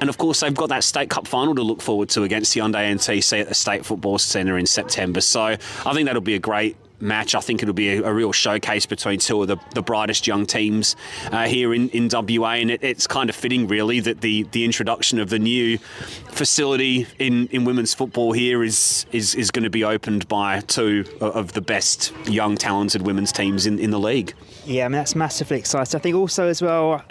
And 0.00 0.08
of 0.08 0.18
course, 0.18 0.40
they've 0.40 0.52
got 0.52 0.70
that 0.70 0.82
State 0.82 1.10
Cup 1.10 1.28
final 1.28 1.54
to 1.54 1.62
look 1.62 1.80
forward 1.80 2.08
to 2.10 2.24
against 2.24 2.56
Hyundai 2.56 2.92
NTC 2.92 3.42
at 3.42 3.48
the 3.48 3.54
State 3.54 3.86
Football 3.86 4.18
Centre 4.18 4.58
in 4.58 4.66
September. 4.66 5.20
So 5.20 5.40
I 5.42 5.56
think 5.92 6.06
that'll 6.06 6.20
be 6.20 6.34
a 6.34 6.40
great 6.40 6.76
match. 7.00 7.34
I 7.34 7.40
think 7.40 7.62
it'll 7.62 7.74
be 7.74 7.96
a, 7.96 8.04
a, 8.04 8.12
real 8.12 8.32
showcase 8.32 8.86
between 8.86 9.18
two 9.18 9.42
of 9.42 9.48
the, 9.48 9.58
the 9.74 9.82
brightest 9.82 10.26
young 10.26 10.46
teams 10.46 10.96
uh, 11.30 11.46
here 11.46 11.74
in, 11.74 11.88
in 11.90 12.08
WA, 12.10 12.52
and 12.52 12.70
it, 12.70 12.82
it's 12.82 13.06
kind 13.06 13.28
of 13.28 13.36
fitting, 13.36 13.68
really, 13.68 14.00
that 14.00 14.20
the, 14.20 14.44
the 14.52 14.64
introduction 14.64 15.18
of 15.18 15.30
the 15.30 15.38
new 15.38 15.78
facility 16.30 17.06
in, 17.18 17.48
in 17.48 17.64
women's 17.64 17.94
football 17.94 18.32
here 18.32 18.62
is, 18.62 19.06
is, 19.12 19.34
is 19.34 19.50
going 19.50 19.64
to 19.64 19.70
be 19.70 19.84
opened 19.84 20.26
by 20.28 20.60
two 20.60 21.04
of 21.20 21.52
the 21.52 21.60
best 21.60 22.12
young, 22.26 22.56
talented 22.56 23.02
women's 23.02 23.32
teams 23.32 23.66
in, 23.66 23.78
in 23.78 23.90
the 23.90 24.00
league. 24.00 24.34
Yeah, 24.66 24.84
I 24.84 24.88
mean 24.88 24.98
that's 24.98 25.14
massively 25.14 25.58
exciting. 25.58 25.96
I 25.96 26.02
think 26.02 26.16
also 26.16 26.48
as 26.48 26.60
well, 26.60 27.02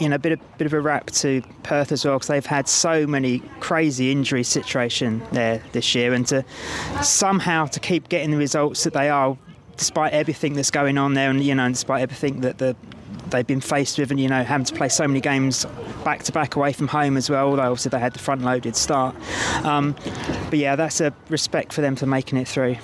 you 0.00 0.08
know, 0.08 0.16
a 0.16 0.18
bit 0.18 0.32
of 0.32 0.58
bit 0.58 0.66
of 0.66 0.72
a 0.72 0.80
wrap 0.80 1.06
to 1.12 1.40
Perth 1.62 1.92
as 1.92 2.04
well 2.04 2.16
because 2.16 2.26
they've 2.26 2.44
had 2.44 2.68
so 2.68 3.06
many 3.06 3.38
crazy 3.60 4.10
injury 4.10 4.42
situation 4.42 5.22
there 5.30 5.62
this 5.72 5.94
year, 5.94 6.12
and 6.12 6.26
to 6.26 6.44
somehow 7.02 7.66
to 7.66 7.78
keep 7.78 8.08
getting 8.08 8.32
the 8.32 8.36
results 8.36 8.82
that 8.84 8.92
they 8.92 9.08
are, 9.08 9.38
despite 9.76 10.12
everything 10.12 10.54
that's 10.54 10.72
going 10.72 10.98
on 10.98 11.14
there, 11.14 11.30
and 11.30 11.42
you 11.44 11.54
know, 11.54 11.64
and 11.64 11.74
despite 11.74 12.02
everything 12.02 12.40
that 12.40 12.58
the 12.58 12.74
they've 13.30 13.46
been 13.46 13.60
faced 13.60 13.98
with, 13.98 14.10
and 14.10 14.18
you 14.18 14.28
know, 14.28 14.42
having 14.42 14.64
to 14.64 14.74
play 14.74 14.88
so 14.88 15.06
many 15.06 15.20
games 15.20 15.64
back 16.04 16.24
to 16.24 16.32
back 16.32 16.56
away 16.56 16.72
from 16.72 16.88
home 16.88 17.16
as 17.16 17.30
well. 17.30 17.50
Although 17.50 17.62
obviously 17.62 17.90
they 17.90 18.00
had 18.00 18.14
the 18.14 18.18
front 18.18 18.42
loaded 18.42 18.74
start, 18.74 19.14
um, 19.64 19.94
but 20.50 20.58
yeah, 20.58 20.74
that's 20.74 21.00
a 21.00 21.14
respect 21.28 21.72
for 21.72 21.82
them 21.82 21.94
for 21.94 22.06
making 22.06 22.38
it 22.38 22.48
through 22.48 22.76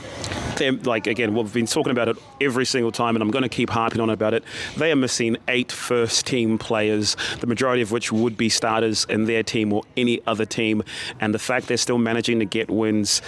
like 0.71 1.07
again, 1.07 1.35
we've 1.35 1.52
been 1.52 1.66
talking 1.66 1.90
about 1.90 2.09
it 2.09 2.16
every 2.40 2.64
single 2.64 2.92
time, 2.92 3.16
and 3.16 3.23
I'm 3.23 3.31
going 3.31 3.42
to 3.42 3.49
keep 3.49 3.71
harping 3.71 4.00
on 4.00 4.11
about 4.11 4.35
it. 4.35 4.45
They 4.76 4.90
are 4.92 4.97
missing 4.97 5.37
eight 5.49 5.73
first 5.73 6.26
team 6.26 6.59
players, 6.59 7.16
the 7.40 7.47
majority 7.47 7.83
of 7.83 7.92
which 7.92 8.12
would 8.12 8.37
be 8.37 8.49
starters 8.49 9.07
in 9.09 9.26
their 9.26 9.42
team 9.42 9.73
or 9.73 9.83
any 9.97 10.21
other 10.26 10.47
team, 10.47 10.83
and 11.21 11.35
the 11.35 11.38
fact 11.38 11.69
they're 11.69 11.76
still 11.76 11.99
managing 11.99 12.38
to 12.38 12.45
get 12.45 12.71
wins 12.71 13.23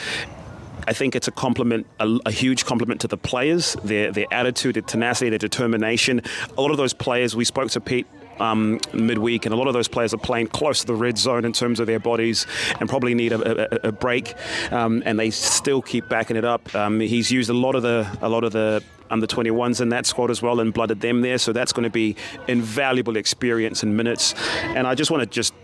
I 0.86 0.92
think 0.92 1.16
it's 1.16 1.28
a 1.28 1.32
compliment, 1.32 1.86
a, 1.98 2.18
a, 2.26 2.30
huge 2.30 2.66
compliment 2.66 3.00
to 3.02 3.08
the 3.08 3.16
players, 3.16 3.74
their 3.84 4.12
their 4.12 4.26
attitude, 4.30 4.74
their 4.74 4.82
tenacity, 4.82 5.30
their 5.30 5.38
determination. 5.38 6.20
A 6.58 6.60
lot 6.60 6.70
of 6.70 6.76
those 6.76 6.92
players, 6.92 7.34
we 7.34 7.44
spoke 7.44 7.70
to 7.70 7.80
Pete 7.80 8.06
um, 8.40 8.80
midweek, 8.92 9.46
and 9.46 9.54
a 9.54 9.56
lot 9.56 9.68
of 9.68 9.74
those 9.74 9.88
players 9.88 10.14
are 10.14 10.18
playing 10.18 10.48
close 10.48 10.80
to 10.80 10.86
the 10.86 10.94
red 10.94 11.18
zone 11.18 11.44
in 11.44 11.52
terms 11.52 11.80
of 11.80 11.86
their 11.86 12.00
bodies 12.00 12.46
and 12.80 12.88
probably 12.88 13.14
need 13.14 13.32
a, 13.32 13.86
a, 13.86 13.88
a 13.88 13.92
break. 13.92 14.34
Um, 14.72 15.02
and 15.04 15.18
they 15.18 15.30
still 15.30 15.82
keep 15.82 16.08
backing 16.08 16.36
it 16.36 16.44
up. 16.44 16.74
Um, 16.74 17.00
he's 17.00 17.30
used 17.30 17.50
a 17.50 17.54
lot 17.54 17.74
of 17.74 17.82
the 17.82 18.06
a 18.20 18.28
lot 18.28 18.44
of 18.44 18.52
the 18.52 18.82
under 19.10 19.26
21s 19.26 19.80
in 19.80 19.90
that 19.90 20.06
squad 20.06 20.30
as 20.30 20.42
well 20.42 20.60
and 20.60 20.72
blooded 20.72 21.00
them 21.00 21.20
there. 21.20 21.38
So 21.38 21.52
that's 21.52 21.72
going 21.72 21.84
to 21.84 21.90
be 21.90 22.16
invaluable 22.48 23.16
experience 23.16 23.82
and 23.82 23.96
minutes. 23.96 24.34
And 24.62 24.86
I 24.86 24.94
just 24.94 25.10
want 25.10 25.22
to 25.22 25.26
just 25.26 25.54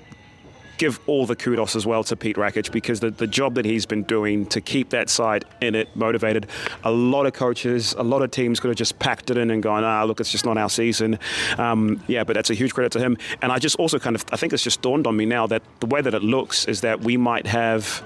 give 0.80 0.98
all 1.06 1.26
the 1.26 1.36
kudos 1.36 1.76
as 1.76 1.86
well 1.86 2.02
to 2.02 2.16
Pete 2.16 2.36
Rakic 2.36 2.72
because 2.72 3.00
the, 3.00 3.10
the 3.10 3.26
job 3.26 3.54
that 3.56 3.66
he's 3.66 3.84
been 3.84 4.02
doing 4.04 4.46
to 4.46 4.62
keep 4.62 4.88
that 4.88 5.10
side 5.10 5.44
in 5.60 5.74
it, 5.74 5.94
motivated. 5.94 6.46
A 6.84 6.90
lot 6.90 7.26
of 7.26 7.34
coaches, 7.34 7.92
a 7.98 8.02
lot 8.02 8.22
of 8.22 8.30
teams 8.30 8.58
could 8.60 8.68
have 8.68 8.78
just 8.78 8.98
packed 8.98 9.30
it 9.30 9.36
in 9.36 9.50
and 9.50 9.62
gone, 9.62 9.84
ah, 9.84 10.02
look, 10.04 10.20
it's 10.20 10.32
just 10.32 10.46
not 10.46 10.56
our 10.56 10.70
season. 10.70 11.18
Um, 11.58 12.02
yeah, 12.06 12.24
but 12.24 12.32
that's 12.32 12.48
a 12.48 12.54
huge 12.54 12.72
credit 12.72 12.92
to 12.92 12.98
him. 12.98 13.18
And 13.42 13.52
I 13.52 13.58
just 13.58 13.76
also 13.76 13.98
kind 13.98 14.16
of, 14.16 14.24
I 14.32 14.38
think 14.38 14.54
it's 14.54 14.62
just 14.62 14.80
dawned 14.80 15.06
on 15.06 15.18
me 15.18 15.26
now 15.26 15.46
that 15.48 15.62
the 15.80 15.86
way 15.86 16.00
that 16.00 16.14
it 16.14 16.22
looks 16.22 16.64
is 16.64 16.80
that 16.80 17.02
we 17.02 17.18
might 17.18 17.46
have, 17.46 18.02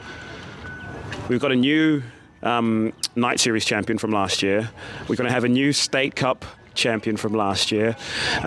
we've 1.28 1.40
got 1.40 1.52
a 1.52 1.56
new 1.56 2.02
um, 2.42 2.92
Night 3.14 3.38
Series 3.38 3.64
champion 3.64 3.98
from 3.98 4.10
last 4.10 4.42
year. 4.42 4.68
We're 5.02 5.14
going 5.14 5.28
to 5.28 5.32
have 5.32 5.44
a 5.44 5.48
new 5.48 5.72
State 5.72 6.16
Cup 6.16 6.44
champion 6.74 7.16
from 7.16 7.34
last 7.34 7.70
year. 7.70 7.94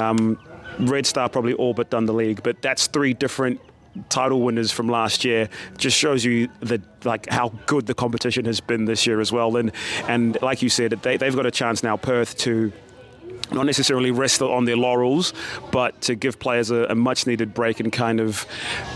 Um, 0.01 0.37
Red 0.79 1.05
Star 1.05 1.29
probably 1.29 1.53
all 1.53 1.73
but 1.73 1.89
done 1.89 2.05
the 2.05 2.13
league, 2.13 2.43
but 2.43 2.61
that's 2.61 2.87
three 2.87 3.13
different 3.13 3.61
title 4.09 4.41
winners 4.41 4.71
from 4.71 4.87
last 4.87 5.25
year 5.25 5.49
just 5.77 5.97
shows 5.97 6.23
you 6.23 6.49
the 6.59 6.81
like 7.03 7.29
how 7.29 7.49
good 7.65 7.85
the 7.85 7.93
competition 7.93 8.45
has 8.45 8.59
been 8.59 8.85
this 8.85 9.05
year 9.07 9.19
as 9.19 9.31
well. 9.31 9.57
And 9.57 9.71
and 10.07 10.37
like 10.41 10.61
you 10.61 10.69
said, 10.69 10.91
they, 10.91 11.17
they've 11.17 11.35
got 11.35 11.45
a 11.45 11.51
chance 11.51 11.83
now, 11.83 11.97
Perth, 11.97 12.37
to 12.39 12.71
not 13.51 13.65
necessarily 13.65 14.11
rest 14.11 14.41
on 14.41 14.65
their 14.65 14.75
laurels, 14.77 15.33
but 15.71 15.99
to 16.01 16.15
give 16.15 16.39
players 16.39 16.69
a, 16.69 16.85
a 16.85 16.95
much 16.95 17.27
needed 17.27 17.53
break 17.53 17.79
and 17.79 17.93
kind 17.93 18.19
of 18.19 18.45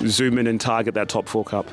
zoom 0.06 0.38
in 0.38 0.48
and 0.48 0.60
target 0.60 0.94
that 0.96 1.10
top 1.10 1.28
four 1.28 1.44
cup. 1.44 1.68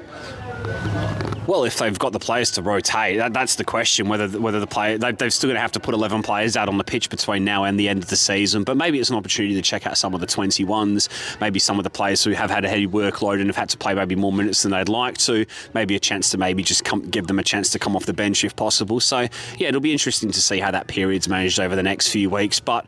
Well, 1.48 1.64
if 1.64 1.78
they've 1.78 1.98
got 1.98 2.12
the 2.12 2.18
players 2.18 2.50
to 2.52 2.62
rotate, 2.62 3.16
that, 3.16 3.32
that's 3.32 3.54
the 3.54 3.64
question. 3.64 4.06
Whether 4.06 4.38
whether 4.38 4.60
the 4.60 4.66
player 4.66 4.98
they, 4.98 5.12
they've 5.12 5.32
still 5.32 5.48
going 5.48 5.56
to 5.56 5.62
have 5.62 5.72
to 5.72 5.80
put 5.80 5.94
11 5.94 6.22
players 6.22 6.58
out 6.58 6.68
on 6.68 6.76
the 6.76 6.84
pitch 6.84 7.08
between 7.08 7.42
now 7.42 7.64
and 7.64 7.80
the 7.80 7.88
end 7.88 8.02
of 8.02 8.10
the 8.10 8.16
season. 8.16 8.64
But 8.64 8.76
maybe 8.76 9.00
it's 9.00 9.08
an 9.08 9.16
opportunity 9.16 9.54
to 9.54 9.62
check 9.62 9.86
out 9.86 9.96
some 9.96 10.12
of 10.12 10.20
the 10.20 10.26
21s. 10.26 11.08
Maybe 11.40 11.58
some 11.58 11.78
of 11.78 11.84
the 11.84 11.90
players 11.90 12.22
who 12.22 12.32
have 12.32 12.50
had 12.50 12.66
a 12.66 12.68
heavy 12.68 12.86
workload 12.86 13.40
and 13.40 13.46
have 13.46 13.56
had 13.56 13.70
to 13.70 13.78
play 13.78 13.94
maybe 13.94 14.14
more 14.14 14.30
minutes 14.30 14.62
than 14.62 14.72
they'd 14.72 14.90
like 14.90 15.16
to. 15.18 15.46
Maybe 15.72 15.96
a 15.96 16.00
chance 16.00 16.28
to 16.32 16.38
maybe 16.38 16.62
just 16.62 16.84
come, 16.84 17.00
give 17.08 17.28
them 17.28 17.38
a 17.38 17.44
chance 17.44 17.70
to 17.70 17.78
come 17.78 17.96
off 17.96 18.04
the 18.04 18.12
bench 18.12 18.44
if 18.44 18.54
possible. 18.54 19.00
So 19.00 19.20
yeah, 19.56 19.68
it'll 19.68 19.80
be 19.80 19.92
interesting 19.92 20.30
to 20.30 20.42
see 20.42 20.60
how 20.60 20.70
that 20.70 20.86
period's 20.86 21.28
managed 21.28 21.60
over 21.60 21.74
the 21.74 21.82
next 21.82 22.08
few 22.08 22.28
weeks. 22.28 22.60
But 22.60 22.84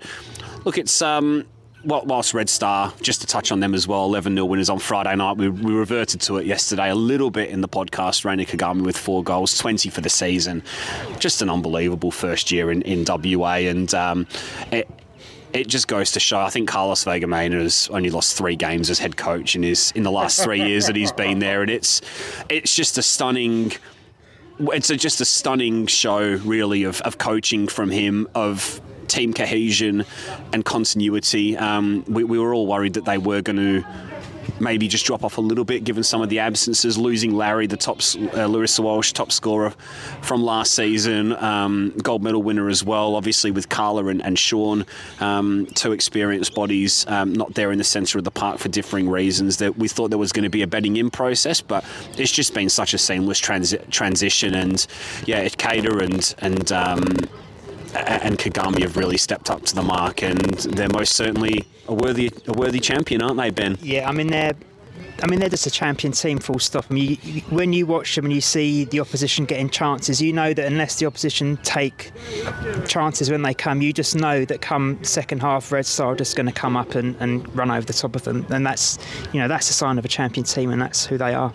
look, 0.67 0.77
it's 0.77 1.01
um, 1.01 1.47
whilst 1.85 2.35
Red 2.35 2.49
Star, 2.49 2.93
just 3.01 3.21
to 3.23 3.27
touch 3.27 3.51
on 3.53 3.61
them 3.61 3.75
as 3.75 3.89
well, 3.89 4.05
11 4.05 4.35
0 4.35 4.45
winners 4.45 4.69
on 4.69 4.79
Friday 4.79 5.15
night. 5.17 5.37
We, 5.37 5.49
we, 5.49 5.73
reverted 5.73 6.21
to 6.23 6.37
it 6.37 6.47
yesterday 6.47 6.91
a 6.91 6.95
little 6.95 7.31
bit 7.31 7.51
in 7.51 7.61
the 7.61 7.69
podcast. 7.69 8.25
Reina 8.25 8.45
Kagami 8.45 8.83
with 8.83 8.97
four 8.97 9.23
goals, 9.23 9.57
20 9.57 9.89
for 9.91 10.01
the 10.01 10.11
season. 10.11 10.63
Just 11.19 11.43
an 11.43 11.51
unbelievable 11.51 12.11
first 12.11 12.51
year 12.51 12.71
in, 12.71 12.83
in 12.83 13.05
WA. 13.07 13.55
And 13.55 13.93
um, 13.95 14.27
it, 14.71 14.89
it 15.53 15.69
just 15.69 15.89
goes 15.89 16.13
to 16.13 16.21
show. 16.21 16.41
I 16.41 16.51
think 16.51 16.69
Carlos 16.69 17.05
Vega 17.05 17.27
Mena 17.27 17.59
has 17.59 17.89
only 17.93 18.11
lost 18.11 18.37
three 18.37 18.57
games 18.57 18.91
as 18.91 18.99
head 18.99 19.17
coach 19.17 19.57
in 19.57 19.63
his 19.63 19.93
in 19.93 20.03
the 20.03 20.11
last 20.11 20.43
three 20.43 20.63
years 20.63 20.87
that 20.87 20.97
he's 20.97 21.13
been 21.13 21.39
there, 21.41 21.63
and 21.63 21.71
it's 21.71 22.01
it's 22.49 22.75
just 22.75 22.99
a 22.99 23.03
stunning. 23.03 23.73
It's 24.61 24.91
a, 24.91 24.97
just 24.97 25.23
a 25.23 25.25
stunning 25.25 25.87
show, 25.87 26.35
really, 26.45 26.85
of, 26.85 27.01
of 27.01 27.17
coaching 27.17 27.67
from 27.67 27.91
him, 27.91 28.29
of 28.35 28.79
team 29.11 29.35
cohesion 29.35 30.05
and 30.53 30.65
continuity. 30.65 31.57
Um, 31.57 32.05
we, 32.07 32.25
we 32.25 32.39
were 32.39 32.55
all 32.55 32.67
worried 32.67 32.95
that 32.95 33.05
they 33.05 33.19
were 33.19 33.43
going 33.43 33.57
to 33.57 33.85
maybe 34.59 34.89
just 34.89 35.07
drop 35.07 35.25
off 35.25 35.39
a 35.39 35.41
little 35.41 35.65
bit 35.65 35.85
given 35.85 36.03
some 36.03 36.23
of 36.23 36.29
the 36.29 36.39
absences. 36.39 36.99
Losing 36.99 37.35
Larry, 37.35 37.67
the 37.67 37.77
top 37.77 38.01
uh, 38.37 38.49
Walsh, 38.79 39.13
top 39.13 39.33
scorer 39.33 39.71
from 40.23 40.43
last 40.43 40.75
season, 40.75 41.33
um, 41.33 41.95
gold 42.03 42.23
medal 42.23 42.43
winner 42.43 42.69
as 42.69 42.85
well. 42.85 43.17
Obviously 43.17 43.51
with 43.51 43.69
Carla 43.69 44.07
and, 44.07 44.23
and 44.23 44.39
Sean, 44.39 44.85
um, 45.21 45.67
two 45.75 45.93
experienced 45.93 46.55
bodies, 46.55 47.07
um, 47.09 47.33
not 47.33 47.55
there 47.55 47.73
in 47.73 47.79
the 47.79 47.85
centre 47.85 48.19
of 48.19 48.25
the 48.25 48.31
park 48.31 48.59
for 48.59 48.69
differing 48.69 49.09
reasons. 49.09 49.59
That 49.59 49.77
we 49.77 49.89
thought 49.89 50.11
there 50.11 50.19
was 50.19 50.33
going 50.33 50.45
to 50.45 50.51
be 50.51 50.63
a 50.63 50.67
betting 50.67 50.97
in 50.97 51.11
process, 51.11 51.61
but 51.61 51.85
it's 52.17 52.33
just 52.33 52.55
been 52.55 52.69
such 52.69 52.95
a 52.95 52.99
seamless 52.99 53.41
transi- 53.41 53.89
transition. 53.91 54.55
And 54.55 54.87
yeah, 55.27 55.49
Cater 55.49 56.01
and 56.01 56.35
and 56.39 56.73
um, 56.73 57.07
and 57.95 58.39
Kagami 58.39 58.83
have 58.83 58.97
really 58.97 59.17
stepped 59.17 59.51
up 59.51 59.65
to 59.67 59.75
the 59.75 59.83
mark, 59.83 60.23
and 60.23 60.41
they're 60.41 60.89
most 60.89 61.15
certainly 61.15 61.65
a 61.89 61.95
worthy 61.95 62.31
a 62.47 62.53
worthy 62.53 62.81
champion, 62.81 63.23
aren't 63.23 63.39
they, 63.39 63.51
Ben? 63.51 63.79
Yeah, 63.83 64.09
I 64.09 64.13
mean 64.13 64.29
they're 64.29 64.55
I 65.23 65.27
mean, 65.27 65.41
they're 65.41 65.49
just 65.49 65.67
a 65.67 65.71
champion 65.71 66.13
team, 66.13 66.39
full 66.39 66.59
stop. 66.59 66.87
I 66.91 66.95
mean, 66.95 67.19
you, 67.23 67.41
when 67.43 67.73
you 67.73 67.87
watch 67.87 68.15
them 68.17 68.25
and 68.25 68.35
you 68.35 68.41
see 68.41 68.85
the 68.85 69.01
opposition 69.01 69.45
getting 69.45 69.69
chances, 69.71 70.21
you 70.21 70.33
know 70.33 70.55
that 70.55 70.67
unless 70.67 70.99
the 70.99 71.07
opposition 71.07 71.59
take 71.59 72.13
chances 72.89 73.31
when 73.31 73.43
they 73.43 73.55
come, 73.55 73.83
you 73.83 73.93
just 73.93 74.17
know 74.17 74.45
that 74.45 74.61
come 74.61 75.03
second 75.05 75.43
half, 75.43 75.73
Red 75.73 75.87
Star 75.87 76.13
are 76.13 76.17
just 76.17 76.37
going 76.37 76.47
to 76.47 76.53
come 76.53 76.77
up 76.77 76.95
and, 76.95 77.17
and 77.21 77.55
run 77.57 77.71
over 77.71 77.85
the 77.85 77.93
top 77.93 78.17
of 78.17 78.25
them. 78.25 78.47
And 78.51 78.67
that's, 78.67 78.99
you 79.33 79.41
know, 79.41 79.49
that's 79.49 79.69
a 79.71 79.73
sign 79.73 79.99
of 79.99 80.05
a 80.05 80.09
champion 80.09 80.45
team, 80.45 80.71
and 80.71 80.81
that's 80.81 81.07
who 81.07 81.19
they 81.19 81.35
are. 81.35 81.53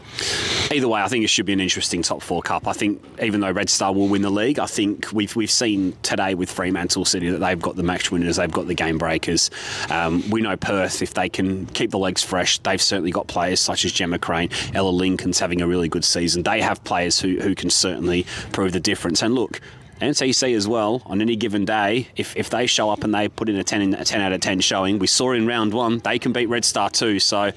Either 0.71 0.87
way, 0.87 1.01
I 1.01 1.07
think 1.07 1.23
it 1.23 1.29
should 1.29 1.45
be 1.45 1.53
an 1.53 1.59
interesting 1.59 2.01
top 2.01 2.21
four 2.21 2.41
cup. 2.41 2.67
I 2.67 2.73
think 2.73 3.03
even 3.21 3.41
though 3.41 3.51
Red 3.51 3.69
Star 3.69 3.93
will 3.93 4.07
win 4.07 4.21
the 4.21 4.29
league, 4.29 4.59
I 4.59 4.65
think 4.65 5.11
we've 5.11 5.35
we've 5.35 5.51
seen 5.51 5.95
today 6.01 6.35
with 6.35 6.49
Fremantle 6.49 7.05
City 7.05 7.29
that 7.29 7.39
they've 7.39 7.61
got 7.61 7.75
the 7.75 7.83
match 7.83 8.11
winners, 8.11 8.37
they've 8.37 8.51
got 8.51 8.67
the 8.67 8.75
game 8.75 8.97
breakers. 8.97 9.49
Um, 9.89 10.27
we 10.29 10.41
know 10.41 10.55
Perth, 10.57 11.01
if 11.01 11.13
they 11.13 11.29
can 11.29 11.65
keep 11.67 11.91
the 11.91 11.99
legs 11.99 12.23
fresh, 12.23 12.59
they've 12.59 12.81
certainly 12.81 13.11
got 13.11 13.27
players 13.35 13.59
such 13.59 13.83
as 13.83 13.91
Gemma 13.91 14.17
Crane, 14.17 14.49
Ella 14.73 14.91
Lincoln's 14.91 15.39
having 15.39 15.61
a 15.61 15.67
really 15.67 15.89
good 15.89 16.05
season. 16.05 16.43
They 16.43 16.61
have 16.61 16.81
players 16.85 17.19
who, 17.19 17.35
who 17.41 17.53
can 17.53 17.69
certainly 17.69 18.25
prove 18.53 18.71
the 18.71 18.79
difference. 18.79 19.21
And 19.21 19.35
look, 19.35 19.59
NTC 20.01 20.55
as 20.55 20.67
well 20.67 21.01
on 21.05 21.21
any 21.21 21.35
given 21.35 21.63
day, 21.63 22.09
if, 22.17 22.35
if 22.35 22.49
they 22.49 22.67
show 22.67 22.89
up 22.89 23.03
and 23.03 23.13
they 23.13 23.29
put 23.29 23.47
in 23.47 23.55
a 23.55 23.63
10 23.63 23.93
a 23.93 24.03
10 24.03 24.21
out 24.21 24.33
of 24.33 24.41
10 24.41 24.59
showing, 24.59 24.99
we 24.99 25.07
saw 25.07 25.31
in 25.31 25.47
round 25.47 25.73
one 25.73 25.99
they 25.99 26.19
can 26.19 26.33
beat 26.33 26.47
Red 26.47 26.65
Star 26.65 26.89
too. 26.89 27.19
So, 27.19 27.51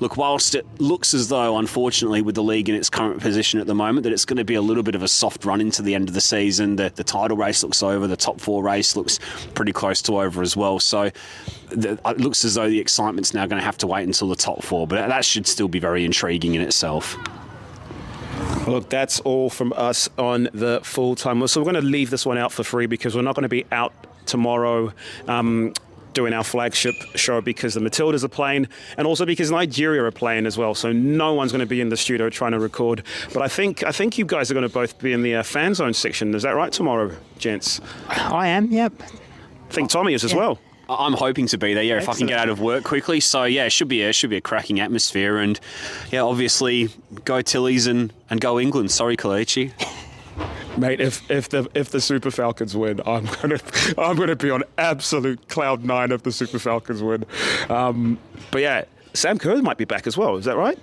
look, 0.00 0.16
whilst 0.16 0.54
it 0.54 0.66
looks 0.78 1.14
as 1.14 1.28
though, 1.28 1.56
unfortunately, 1.56 2.20
with 2.20 2.34
the 2.34 2.42
league 2.42 2.68
in 2.68 2.74
its 2.74 2.90
current 2.90 3.20
position 3.20 3.58
at 3.58 3.66
the 3.66 3.74
moment, 3.74 4.04
that 4.04 4.12
it's 4.12 4.26
going 4.26 4.36
to 4.36 4.44
be 4.44 4.54
a 4.54 4.62
little 4.62 4.82
bit 4.82 4.94
of 4.94 5.02
a 5.02 5.08
soft 5.08 5.44
run 5.44 5.60
into 5.60 5.80
the 5.80 5.94
end 5.94 6.08
of 6.08 6.14
the 6.14 6.20
season. 6.20 6.76
The, 6.76 6.92
the 6.94 7.04
title 7.04 7.36
race 7.36 7.62
looks 7.62 7.82
over, 7.82 8.06
the 8.06 8.16
top 8.16 8.40
four 8.40 8.62
race 8.62 8.94
looks 8.94 9.18
pretty 9.54 9.72
close 9.72 10.02
to 10.02 10.20
over 10.20 10.42
as 10.42 10.56
well. 10.56 10.78
So, 10.80 11.10
the, 11.70 11.98
it 12.04 12.18
looks 12.18 12.44
as 12.44 12.54
though 12.54 12.68
the 12.68 12.80
excitement's 12.80 13.32
now 13.32 13.46
going 13.46 13.60
to 13.60 13.64
have 13.64 13.78
to 13.78 13.86
wait 13.86 14.06
until 14.06 14.28
the 14.28 14.36
top 14.36 14.62
four, 14.62 14.86
but 14.86 15.08
that 15.08 15.24
should 15.24 15.46
still 15.46 15.68
be 15.68 15.78
very 15.78 16.04
intriguing 16.04 16.54
in 16.54 16.60
itself. 16.60 17.16
Look, 18.66 18.90
that's 18.90 19.20
all 19.20 19.50
from 19.50 19.72
us 19.76 20.08
on 20.18 20.48
the 20.52 20.80
full 20.82 21.14
time. 21.14 21.46
So 21.46 21.60
we're 21.60 21.72
going 21.72 21.82
to 21.82 21.88
leave 21.88 22.10
this 22.10 22.26
one 22.26 22.38
out 22.38 22.52
for 22.52 22.64
free 22.64 22.86
because 22.86 23.14
we're 23.16 23.22
not 23.22 23.34
going 23.34 23.44
to 23.44 23.48
be 23.48 23.64
out 23.72 23.92
tomorrow. 24.26 24.92
Um, 25.26 25.72
doing 26.14 26.32
our 26.32 26.42
flagship 26.42 26.96
show 27.14 27.40
because 27.40 27.74
the 27.74 27.80
Matildas 27.80 28.24
are 28.24 28.28
playing 28.28 28.66
and 28.96 29.06
also 29.06 29.24
because 29.24 29.52
Nigeria 29.52 30.02
are 30.02 30.10
playing 30.10 30.46
as 30.46 30.58
well. 30.58 30.74
So 30.74 30.90
no 30.90 31.32
one's 31.32 31.52
going 31.52 31.60
to 31.60 31.66
be 31.66 31.80
in 31.80 31.90
the 31.90 31.96
studio 31.96 32.28
trying 32.28 32.52
to 32.52 32.58
record. 32.58 33.04
But 33.32 33.42
I 33.42 33.48
think 33.48 33.84
I 33.84 33.92
think 33.92 34.18
you 34.18 34.24
guys 34.24 34.50
are 34.50 34.54
going 34.54 34.66
to 34.66 34.72
both 34.72 34.98
be 34.98 35.12
in 35.12 35.22
the 35.22 35.36
uh, 35.36 35.42
fan 35.44 35.74
zone 35.74 35.94
section. 35.94 36.34
Is 36.34 36.42
that 36.42 36.56
right 36.56 36.72
tomorrow, 36.72 37.14
gents? 37.38 37.80
I 38.08 38.48
am. 38.48 38.70
Yep. 38.72 38.94
I 39.00 39.72
think 39.72 39.90
Tommy 39.90 40.12
is 40.14 40.24
as 40.24 40.32
yeah. 40.32 40.38
well. 40.38 40.58
I'm 40.88 41.12
hoping 41.12 41.46
to 41.48 41.58
be 41.58 41.74
there. 41.74 41.82
Yeah, 41.82 41.96
Excellent. 41.96 42.14
if 42.14 42.16
I 42.16 42.18
can 42.18 42.26
get 42.28 42.38
out 42.38 42.48
of 42.48 42.60
work 42.60 42.84
quickly. 42.84 43.20
So 43.20 43.44
yeah, 43.44 43.64
it 43.64 43.70
should 43.70 43.88
be 43.88 44.02
a, 44.02 44.08
it 44.10 44.14
should 44.14 44.30
be 44.30 44.36
a 44.36 44.40
cracking 44.40 44.80
atmosphere, 44.80 45.38
and 45.38 45.58
yeah, 46.10 46.22
obviously 46.22 46.88
go 47.24 47.42
Tillies 47.42 47.86
and, 47.86 48.12
and 48.30 48.40
go 48.40 48.58
England. 48.58 48.90
Sorry, 48.90 49.16
Kelechi. 49.16 49.72
Mate, 50.78 51.00
if, 51.00 51.28
if 51.30 51.48
the 51.48 51.68
if 51.74 51.90
the 51.90 52.00
Super 52.00 52.30
Falcons 52.30 52.76
win, 52.76 53.00
I'm 53.04 53.26
gonna 53.26 53.58
I'm 53.98 54.16
gonna 54.16 54.36
be 54.36 54.50
on 54.50 54.62
absolute 54.78 55.48
cloud 55.48 55.84
nine 55.84 56.12
if 56.12 56.22
the 56.22 56.32
Super 56.32 56.58
Falcons 56.58 57.02
win. 57.02 57.24
Um, 57.68 58.18
but 58.50 58.62
yeah, 58.62 58.84
Sam 59.12 59.38
Kerr 59.38 59.60
might 59.60 59.78
be 59.78 59.84
back 59.84 60.06
as 60.06 60.16
well. 60.16 60.36
Is 60.36 60.44
that 60.44 60.56
right? 60.56 60.78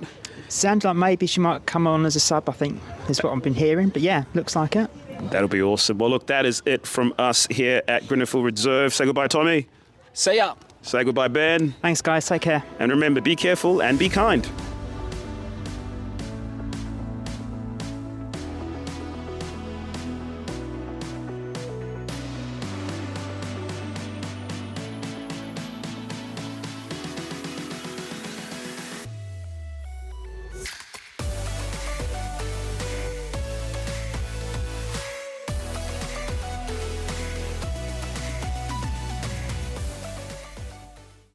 Sounds 0.49 0.83
like 0.83 0.95
maybe 0.95 1.25
she 1.25 1.39
might 1.39 1.65
come 1.65 1.87
on 1.87 2.05
as 2.05 2.15
a 2.15 2.19
sub. 2.19 2.49
I 2.49 2.51
think 2.51 2.79
is 3.09 3.23
what 3.23 3.33
I've 3.33 3.41
been 3.41 3.53
hearing. 3.53 3.89
But 3.89 4.01
yeah, 4.01 4.25
looks 4.33 4.55
like 4.55 4.75
it. 4.75 4.89
That'll 5.31 5.47
be 5.47 5.61
awesome. 5.61 5.97
Well, 5.97 6.09
look, 6.09 6.27
that 6.27 6.45
is 6.45 6.61
it 6.65 6.85
from 6.85 7.13
us 7.17 7.47
here 7.49 7.81
at 7.87 8.05
Grenfell 8.07 8.43
Reserve. 8.43 8.93
Say 8.93 9.05
goodbye, 9.05 9.27
Tommy. 9.27 9.67
See 10.15 10.37
ya. 10.37 10.55
Say 10.81 11.03
goodbye, 11.03 11.27
Ben. 11.27 11.73
Thanks, 11.81 12.01
guys. 12.01 12.25
Take 12.25 12.43
care. 12.43 12.63
And 12.79 12.89
remember, 12.89 13.19
be 13.19 13.35
careful 13.35 13.81
and 13.81 13.99
be 13.99 14.07
kind. 14.07 14.47